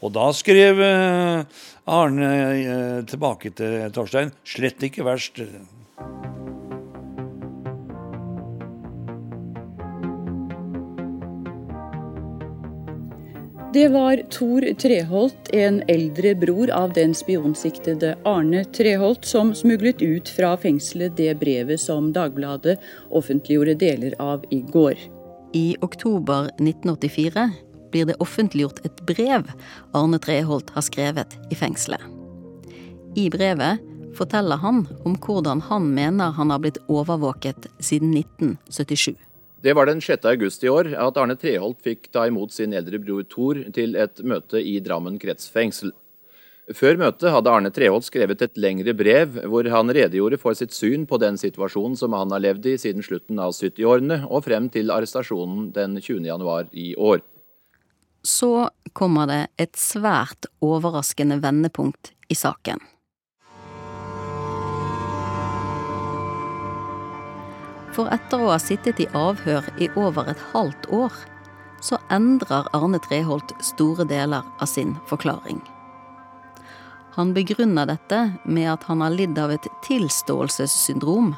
Og 0.04 0.12
da 0.13 0.26
skrev 0.36 0.82
eh, 0.84 1.62
Arne 1.96 2.32
eh, 2.56 3.00
tilbake 3.08 3.54
til 3.56 3.88
Torstein 3.96 4.34
slett 4.44 4.84
ikke 4.84 5.06
verst. 5.08 5.39
Det 13.76 13.88
var 13.88 14.18
Tor 14.30 14.62
Treholt, 14.80 15.50
en 15.54 15.82
eldre 15.88 16.36
bror 16.36 16.70
av 16.72 16.94
den 16.94 17.12
spionsiktede 17.14 18.14
Arne 18.24 18.62
Treholt, 18.64 19.26
som 19.26 19.52
smuglet 19.56 20.02
ut 20.02 20.30
fra 20.32 20.54
fengselet 20.58 21.18
det 21.18 21.34
brevet 21.42 21.82
som 21.84 22.08
Dagbladet 22.16 22.78
offentliggjorde 23.12 23.76
deler 23.76 24.16
av 24.20 24.46
i 24.50 24.62
går. 24.62 24.96
I 25.54 25.76
oktober 25.82 26.48
1984 26.54 27.50
blir 27.92 28.08
det 28.08 28.16
offentliggjort 28.24 28.80
et 28.88 29.04
brev 29.12 29.52
Arne 29.92 30.22
Treholt 30.24 30.72
har 30.72 30.88
skrevet 30.88 31.36
i 31.52 31.60
fengselet. 31.60 32.00
I 33.20 33.28
brevet 33.28 33.84
forteller 34.16 34.64
han 34.64 34.86
om 35.04 35.20
hvordan 35.20 35.68
han 35.68 35.92
mener 35.92 36.32
han 36.40 36.56
har 36.56 36.64
blitt 36.64 36.80
overvåket 36.88 37.68
siden 37.84 38.16
1977. 38.24 39.25
Det 39.65 39.73
var 39.73 39.88
den 39.89 40.01
6. 40.01 40.25
august 40.30 40.63
i 40.63 40.69
år 40.69 40.91
at 40.93 41.15
Arne 41.17 41.34
Treholt 41.41 41.80
fikk 41.82 42.12
ta 42.13 42.28
imot 42.30 42.51
sin 42.54 42.73
eldre 42.78 42.99
bror 43.01 43.23
Thor 43.25 43.58
til 43.73 43.95
et 43.97 44.21
møte 44.21 44.62
i 44.62 44.75
Drammen 44.86 45.17
kretsfengsel. 45.17 45.89
Før 46.78 46.99
møtet 47.01 47.34
hadde 47.34 47.49
Arne 47.49 47.71
Treholt 47.73 48.06
skrevet 48.06 48.43
et 48.45 48.62
lengre 48.62 48.93
brev 48.93 49.39
hvor 49.49 49.65
han 49.73 49.89
redegjorde 49.89 50.38
for 50.41 50.54
sitt 50.58 50.73
syn 50.78 51.08
på 51.10 51.17
den 51.21 51.41
situasjonen 51.41 51.97
som 51.97 52.13
han 52.13 52.34
har 52.36 52.45
levd 52.45 52.69
i 52.69 52.78
siden 52.82 53.06
slutten 53.06 53.41
av 53.41 53.58
70-årene 53.58 54.21
og 54.30 54.45
frem 54.45 54.69
til 54.69 54.93
arrestasjonen 54.93 55.71
den 55.73 55.97
20. 55.97 56.21
januar 56.30 56.69
i 56.69 56.91
år. 56.93 57.25
Så 58.21 58.67
kommer 58.93 59.30
det 59.30 59.43
et 59.65 59.73
svært 59.82 60.45
overraskende 60.62 61.41
vendepunkt 61.41 62.13
i 62.30 62.38
saken. 62.38 62.86
For 67.96 68.12
etter 68.12 68.42
å 68.44 68.52
ha 68.52 68.60
sittet 68.60 69.00
i 69.00 69.08
avhør 69.16 69.70
i 69.80 69.88
over 69.96 70.28
et 70.28 70.42
halvt 70.52 70.90
år, 70.92 71.14
så 71.80 72.00
endrer 72.12 72.68
Arne 72.76 73.00
Treholt 73.00 73.54
store 73.64 74.04
deler 74.10 74.44
av 74.60 74.68
sin 74.68 74.98
forklaring. 75.08 75.62
Han 77.16 77.32
begrunner 77.32 77.88
dette 77.88 78.20
med 78.44 78.68
at 78.68 78.84
han 78.90 79.00
har 79.00 79.16
lidd 79.16 79.40
av 79.40 79.54
et 79.56 79.68
tilståelsessyndrom 79.86 81.32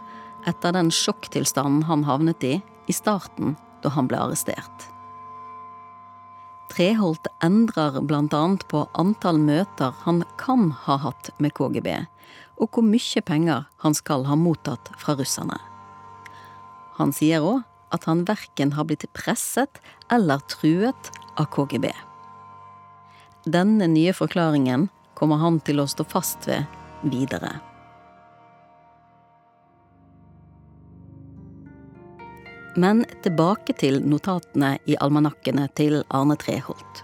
etter 0.49 0.73
den 0.73 0.89
sjokktilstanden 0.89 1.85
han 1.85 2.07
havnet 2.07 2.43
i 2.47 2.55
i 2.87 2.95
starten 2.95 3.53
da 3.83 3.91
han 3.93 4.09
ble 4.09 4.17
arrestert. 4.23 4.87
Treholt 6.73 7.29
endrer 7.43 8.01
annet 8.01 8.67
på 8.71 8.87
antall 8.97 9.37
møter 9.37 9.93
han 10.03 10.23
kan 10.37 10.71
ha 10.85 10.97
hatt 11.05 11.29
med 11.37 11.53
KGB, 11.53 11.93
og 12.57 12.69
hvor 12.73 12.83
mye 12.83 13.21
penger 13.21 13.65
han 13.85 13.93
skal 13.93 14.25
ha 14.25 14.35
mottatt 14.35 14.89
fra 14.97 15.13
russerne. 15.15 15.59
Han 16.97 17.13
sier 17.13 17.45
òg 17.45 17.63
at 17.93 18.07
han 18.09 18.25
verken 18.27 18.73
har 18.75 18.87
blitt 18.89 19.05
presset 19.15 19.81
eller 20.11 20.41
truet 20.51 21.11
av 21.37 21.47
KGB. 21.53 21.91
Denne 23.47 23.87
nye 23.87 24.13
forklaringen 24.13 24.89
kommer 25.15 25.39
han 25.39 25.61
til 25.63 25.79
å 25.79 25.87
stå 25.87 26.03
fast 26.09 26.49
ved 26.49 26.65
videre. 27.07 27.53
Men 32.77 33.05
tilbake 33.23 33.73
til 33.73 34.03
notatene 34.05 34.75
i 34.85 34.97
almanakkene 35.01 35.65
til 35.79 36.03
Arne 36.13 36.37
Treholt. 36.37 37.03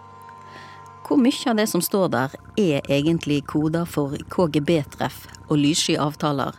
Hvor 1.04 1.18
mye 1.20 1.50
av 1.50 1.58
det 1.58 1.66
som 1.72 1.82
står 1.84 2.12
der, 2.14 2.36
er 2.58 2.86
egentlig 2.92 3.42
koder 3.50 3.88
for 3.90 4.14
KGB-treff 4.32 5.26
og 5.50 5.58
lyssky 5.60 5.98
avtaler, 6.00 6.54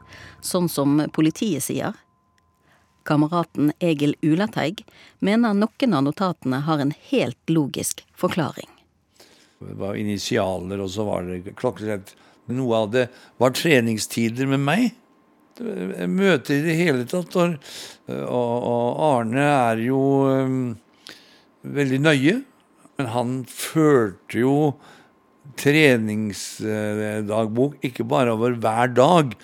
sånn 0.45 0.67
som 0.69 0.99
politiet 1.15 1.65
sier? 1.65 1.95
Kameraten 3.05 3.73
Egil 3.85 4.15
Ulateig 4.25 4.85
mener 5.25 5.57
noen 5.57 5.97
av 5.97 6.07
notatene 6.07 6.63
har 6.67 6.83
en 6.83 6.95
helt 7.11 7.53
logisk 7.53 8.05
forklaring. 8.19 8.69
Det 9.65 9.77
var 9.81 9.97
initialer, 9.97 10.81
og 10.83 10.91
så 10.93 11.07
var 11.09 11.29
det 11.29 11.55
klokkeslett. 11.57 12.13
Noe 12.53 12.83
av 12.85 12.91
det 12.93 13.07
var 13.41 13.55
treningstider 13.57 14.49
med 14.51 14.61
meg. 14.61 14.91
Møter 16.11 16.59
i 16.59 16.65
det 16.67 16.75
hele 16.77 17.07
tatt. 17.09 17.37
Og, 17.37 17.55
og 18.11 19.05
Arne 19.07 19.47
er 19.47 19.81
jo 19.87 20.01
um, 20.29 20.75
veldig 21.65 22.01
nøye. 22.05 22.43
Men 22.99 23.07
han 23.11 23.45
førte 23.51 24.39
jo 24.43 24.75
treningsdagbok 25.61 27.75
ikke 27.85 28.05
bare 28.09 28.33
over 28.35 28.51
hver 28.61 28.87
dag, 28.95 29.35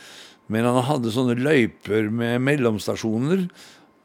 men 0.51 0.67
han 0.67 0.83
hadde 0.89 1.13
sånne 1.15 1.39
løyper 1.39 2.11
med 2.13 2.43
mellomstasjoner. 2.43 3.47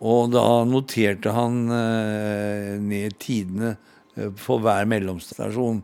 Og 0.05 0.33
da 0.33 0.43
noterte 0.67 1.31
han 1.33 1.63
eh, 1.71 2.75
ned 2.83 3.15
tidene 3.23 3.75
eh, 4.15 4.29
på 4.37 4.59
hver 4.61 4.85
mellomstasjon. 4.91 5.81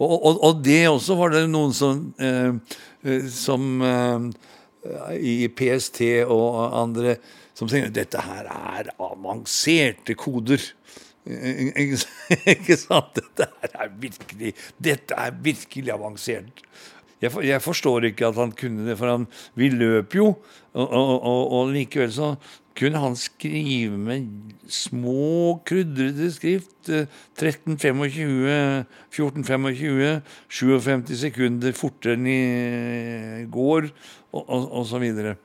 Og, 0.00 0.14
og, 0.16 0.38
og, 0.40 0.62
det 0.64 0.86
også 0.88 1.16
var 1.18 1.34
det 1.34 1.44
noen 1.52 1.74
som, 1.76 2.06
eh, 2.18 2.78
eh 3.04 3.28
som 3.30 3.84
eh, 3.84 4.30
i 5.20 5.50
PST 5.52 6.00
og 6.24 6.72
andre 6.72 7.18
som 7.60 7.68
tenkte 7.68 7.92
dette 7.98 8.22
her 8.24 8.48
er 8.48 8.88
avanserte 8.96 10.16
koder. 10.16 10.62
Ikke 12.54 12.78
sant? 12.80 13.20
Dette 13.20 13.50
er 13.76 13.92
virkelig, 14.00 14.54
dette 14.80 15.18
er 15.20 15.36
virkelig 15.44 15.92
avansert. 15.92 16.64
Jeg, 17.20 17.32
jeg, 17.44 17.60
forstår 17.60 18.08
ikke 18.08 18.30
at 18.30 18.38
han 18.40 18.52
kunne 18.56 18.86
det, 18.88 18.96
for 18.96 19.12
han, 19.12 19.26
vi 19.58 19.68
løp 19.72 20.14
jo. 20.16 20.32
Og, 20.72 20.86
og, 20.86 21.10
og, 21.18 21.40
og, 21.58 21.72
likevel 21.74 22.12
så 22.14 22.30
kunne 22.78 23.00
han 23.02 23.16
skrive 23.18 23.98
med 24.00 24.28
små, 24.70 25.60
krydrede 25.68 26.30
skrift. 26.32 26.88
13-25, 27.36 28.86
14-25, 29.12 30.22
57 30.48 31.12
sekunder 31.20 31.76
fortere 31.76 32.16
enn 32.16 32.28
i 32.30 33.44
går, 33.52 33.90
og, 34.32 34.54
og, 34.64 34.84
så 34.88 35.00
videre. 35.02 35.36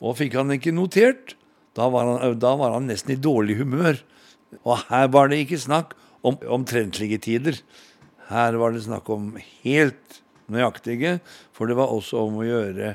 Og 0.00 0.16
fikk 0.16 0.38
han 0.38 0.54
ikke 0.56 0.72
notert, 0.72 1.34
da 1.76 1.90
var 1.92 2.08
han, 2.08 2.38
da 2.40 2.54
var 2.58 2.72
han 2.78 2.88
nesten 2.88 3.12
i 3.14 3.20
dårlig 3.20 3.58
humør. 3.60 4.00
Og 4.64 4.80
her 4.88 5.10
var 5.12 5.28
det 5.28 5.42
ikke 5.44 5.60
snakk 5.60 5.92
om 6.26 6.40
omtrentlige 6.48 7.20
tider. 7.28 7.60
Her 8.32 8.56
var 8.60 8.72
det 8.72 8.86
snakk 8.86 9.08
om 9.12 9.34
helt 9.62 10.22
nøyaktige, 10.52 11.18
for 11.54 11.70
det 11.70 11.76
var 11.78 11.92
også 11.92 12.24
om 12.26 12.40
å 12.40 12.46
gjøre 12.46 12.94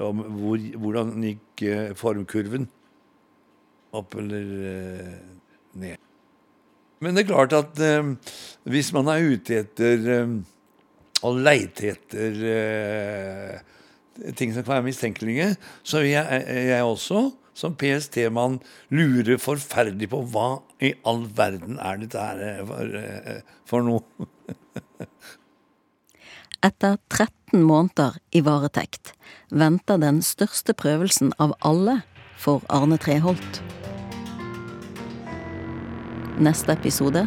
om 0.00 0.22
hvor, 0.38 0.62
hvordan 0.84 1.12
gikk 1.26 1.64
eh, 1.68 1.90
formkurven. 1.98 2.68
Opp 3.92 4.16
eller 4.20 4.54
eh, 4.70 5.18
ned. 5.82 6.00
Men 7.02 7.16
det 7.16 7.24
er 7.24 7.32
klart 7.32 7.54
at 7.56 7.82
eh, 7.82 8.14
hvis 8.70 8.92
man 8.96 9.10
er 9.12 9.26
ute 9.34 9.60
etter 9.64 10.08
eh, 10.16 10.34
og 11.22 11.38
leite 11.44 11.92
etter 11.92 12.40
eh, 12.50 13.60
ting 14.38 14.54
som 14.54 14.64
kan 14.64 14.78
være 14.78 14.88
mistenkelige, 14.88 15.52
så 15.86 16.02
er 16.02 16.08
jeg, 16.08 16.42
jeg 16.70 16.88
også, 16.88 17.28
som 17.58 17.76
PST-mann, 17.76 18.58
lurer 18.94 19.40
forferdelig 19.40 20.08
på 20.12 20.22
hva 20.32 20.48
i 20.82 20.94
all 21.08 21.26
verden 21.36 21.78
er 21.82 22.00
dette 22.00 22.26
her 22.26 22.42
eh, 22.48 22.64
for, 22.66 22.98
for 23.74 23.88
noe. 23.90 24.30
Etter 26.62 26.96
13 27.08 27.62
måneder 27.62 28.20
i 28.30 28.40
varetekt 28.40 29.16
venter 29.50 29.98
den 29.98 30.20
største 30.22 30.70
prøvelsen 30.78 31.32
av 31.42 31.56
alle 31.58 31.96
for 32.38 32.62
Arne 32.70 33.00
Treholt. 33.02 33.58
Neste 36.38 36.76
episode 36.76 37.24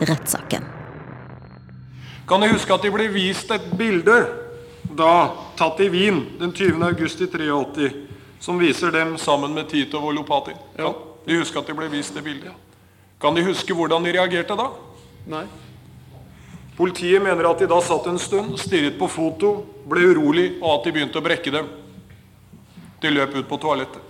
rettssaken. 0.00 0.64
Kan 2.24 2.40
du 2.40 2.48
huske 2.48 2.72
at 2.72 2.86
de 2.88 2.94
ble 2.94 3.10
vist 3.12 3.52
et 3.52 3.68
bilde 3.76 4.16
da 4.96 5.12
tatt 5.60 5.84
i 5.84 5.90
Wien 5.92 6.22
den 6.40 6.56
20. 6.56 6.80
august 6.88 7.20
i 7.20 7.28
83, 7.28 7.92
som 8.40 8.56
viser 8.56 8.88
dem 8.96 9.18
sammen 9.20 9.52
med 9.52 9.68
Tito 9.68 10.00
og 10.00 10.16
Lopatin? 10.16 10.56
Ja. 10.80 10.94
De 11.28 11.42
husker 11.42 11.60
at 11.60 11.68
de 11.68 11.76
ble 11.76 11.92
vist 11.92 12.16
det 12.16 12.24
bildet? 12.24 12.56
Kan 13.20 13.36
de 13.36 13.44
huske 13.44 13.76
hvordan 13.76 14.08
de 14.08 14.16
reagerte 14.16 14.56
da? 14.56 14.70
Nei. 15.28 15.44
Politiet 16.76 17.22
mener 17.22 17.48
at 17.48 17.62
de 17.62 17.68
da 17.70 17.78
satt 17.80 18.06
en 18.10 18.18
stund, 18.20 18.58
stirret 18.60 18.98
på 19.00 19.08
foto, 19.08 19.52
ble 19.88 20.10
urolig, 20.12 20.50
og 20.60 20.74
at 20.74 20.84
de 20.84 20.92
begynte 20.92 21.20
å 21.20 21.24
brekke 21.24 21.52
dem. 21.54 21.70
De 23.00 23.12
løp 23.12 23.32
ut 23.38 23.48
på 23.48 23.58
toalettet. 23.62 24.02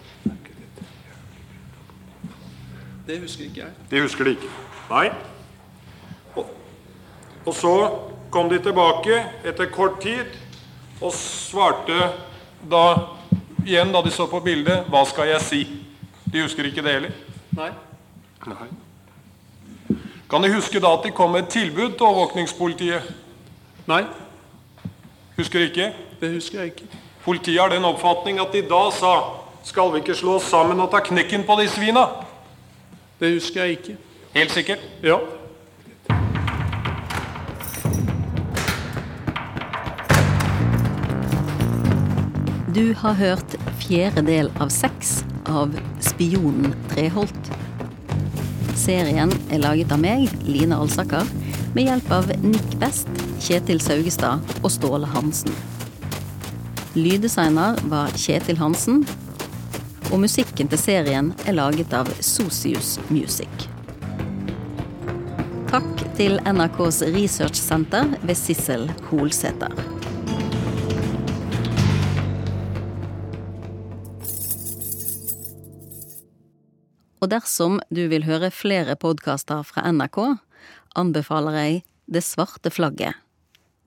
Det 3.07 3.21
husker 3.23 3.47
ikke 3.47 3.61
jeg. 3.63 3.75
De 3.91 4.03
husker 4.03 4.27
det 4.27 4.33
ikke. 4.35 4.49
Nei. 4.91 5.07
Og, 6.35 6.49
og 7.45 7.55
så 7.55 7.75
kom 8.35 8.51
de 8.51 8.59
tilbake 8.63 9.21
etter 9.47 9.71
kort 9.71 10.01
tid 10.03 10.35
og 10.99 11.15
svarte 11.15 12.11
da 12.67 12.83
igjen, 13.63 13.93
da 13.95 14.03
de 14.03 14.11
så 14.11 14.27
på 14.27 14.41
bildet, 14.43 14.89
'Hva 14.91 15.05
skal 15.07 15.31
jeg 15.31 15.41
si?' 15.41 15.67
De 16.33 16.43
husker 16.43 16.67
ikke 16.67 16.83
det 16.83 16.93
heller. 16.93 17.15
Nei. 17.55 17.71
Nei. 18.47 18.86
Kan 20.31 20.43
de 20.43 20.51
huske 20.51 20.81
da 20.83 20.91
at 20.97 21.05
de 21.05 21.11
kom 21.15 21.31
med 21.31 21.45
et 21.45 21.49
tilbud 21.55 21.93
til 21.93 22.03
overvåkningspolitiet? 22.03 23.03
Nei. 23.87 24.03
Husker 25.37 25.61
ikke? 25.61 25.93
Det 26.21 26.33
husker 26.33 26.59
jeg 26.59 26.73
ikke. 26.73 26.87
Politiet 27.25 27.61
har 27.61 27.71
den 27.71 27.85
oppfatning 27.87 28.41
at 28.43 28.51
de 28.53 28.65
da 28.67 28.81
sa 28.91 29.13
skal 29.67 29.93
vi 29.93 30.01
ikke 30.03 30.15
slå 30.19 30.37
oss 30.41 30.49
sammen 30.51 30.81
og 30.83 30.91
ta 30.91 30.99
knekken 31.03 31.45
på 31.47 31.55
de 31.61 31.69
svina? 31.71 32.03
Det 33.21 33.33
husker 33.37 33.63
jeg 33.63 33.79
ikke. 33.79 33.97
Helt 34.35 34.53
sikkert? 34.53 34.83
Ja. 35.03 35.19
Du 42.75 42.95
har 42.95 43.15
hørt 43.15 43.57
fjerde 43.79 44.27
del 44.27 44.51
av 44.61 44.75
seks 44.75 45.21
av 45.47 45.79
Spionen 46.03 46.75
Treholt. 46.91 47.55
Serien 48.77 49.33
er 49.51 49.63
laget 49.63 49.93
av 49.95 50.01
meg, 50.03 50.29
Line 50.45 50.77
Alsaker, 50.77 51.25
med 51.75 51.89
hjelp 51.89 52.11
av 52.13 52.29
Nick 52.45 52.77
Best, 52.81 53.09
Kjetil 53.43 53.81
Saugestad 53.83 54.45
og 54.63 54.69
Ståle 54.73 55.09
Hansen. 55.11 55.53
Lyddesigner 56.97 57.81
var 57.91 58.13
Kjetil 58.17 58.61
Hansen, 58.61 59.03
og 60.13 60.21
musikken 60.23 60.69
til 60.71 60.81
serien 60.81 61.33
er 61.49 61.57
laget 61.57 61.93
av 61.97 62.09
Sosius 62.21 62.97
Music. 63.09 63.67
Takk 65.73 66.07
til 66.17 66.39
NRKs 66.47 67.03
researchsenter 67.17 68.15
ved 68.23 68.39
Sissel 68.39 68.91
Holsæter. 69.11 69.96
Og 77.21 77.31
dersom 77.33 77.79
du 77.89 78.07
vil 78.13 78.27
høre 78.29 78.51
flere 78.53 78.97
podkaster 79.01 79.65
fra 79.65 79.87
NRK, 79.89 80.37
anbefaler 80.97 81.61
jeg 81.63 81.85
Det 82.07 82.23
svarte 82.23 82.71
flagget, 82.71 83.17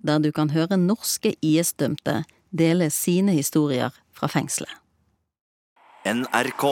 der 0.04 0.20
du 0.20 0.32
kan 0.36 0.50
høre 0.52 0.76
norske 0.76 1.32
IS-dømte 1.40 2.26
dele 2.52 2.90
sine 2.92 3.32
historier 3.32 3.96
fra 4.12 4.28
fengselet. 4.28 4.74
NRK. 6.04 6.66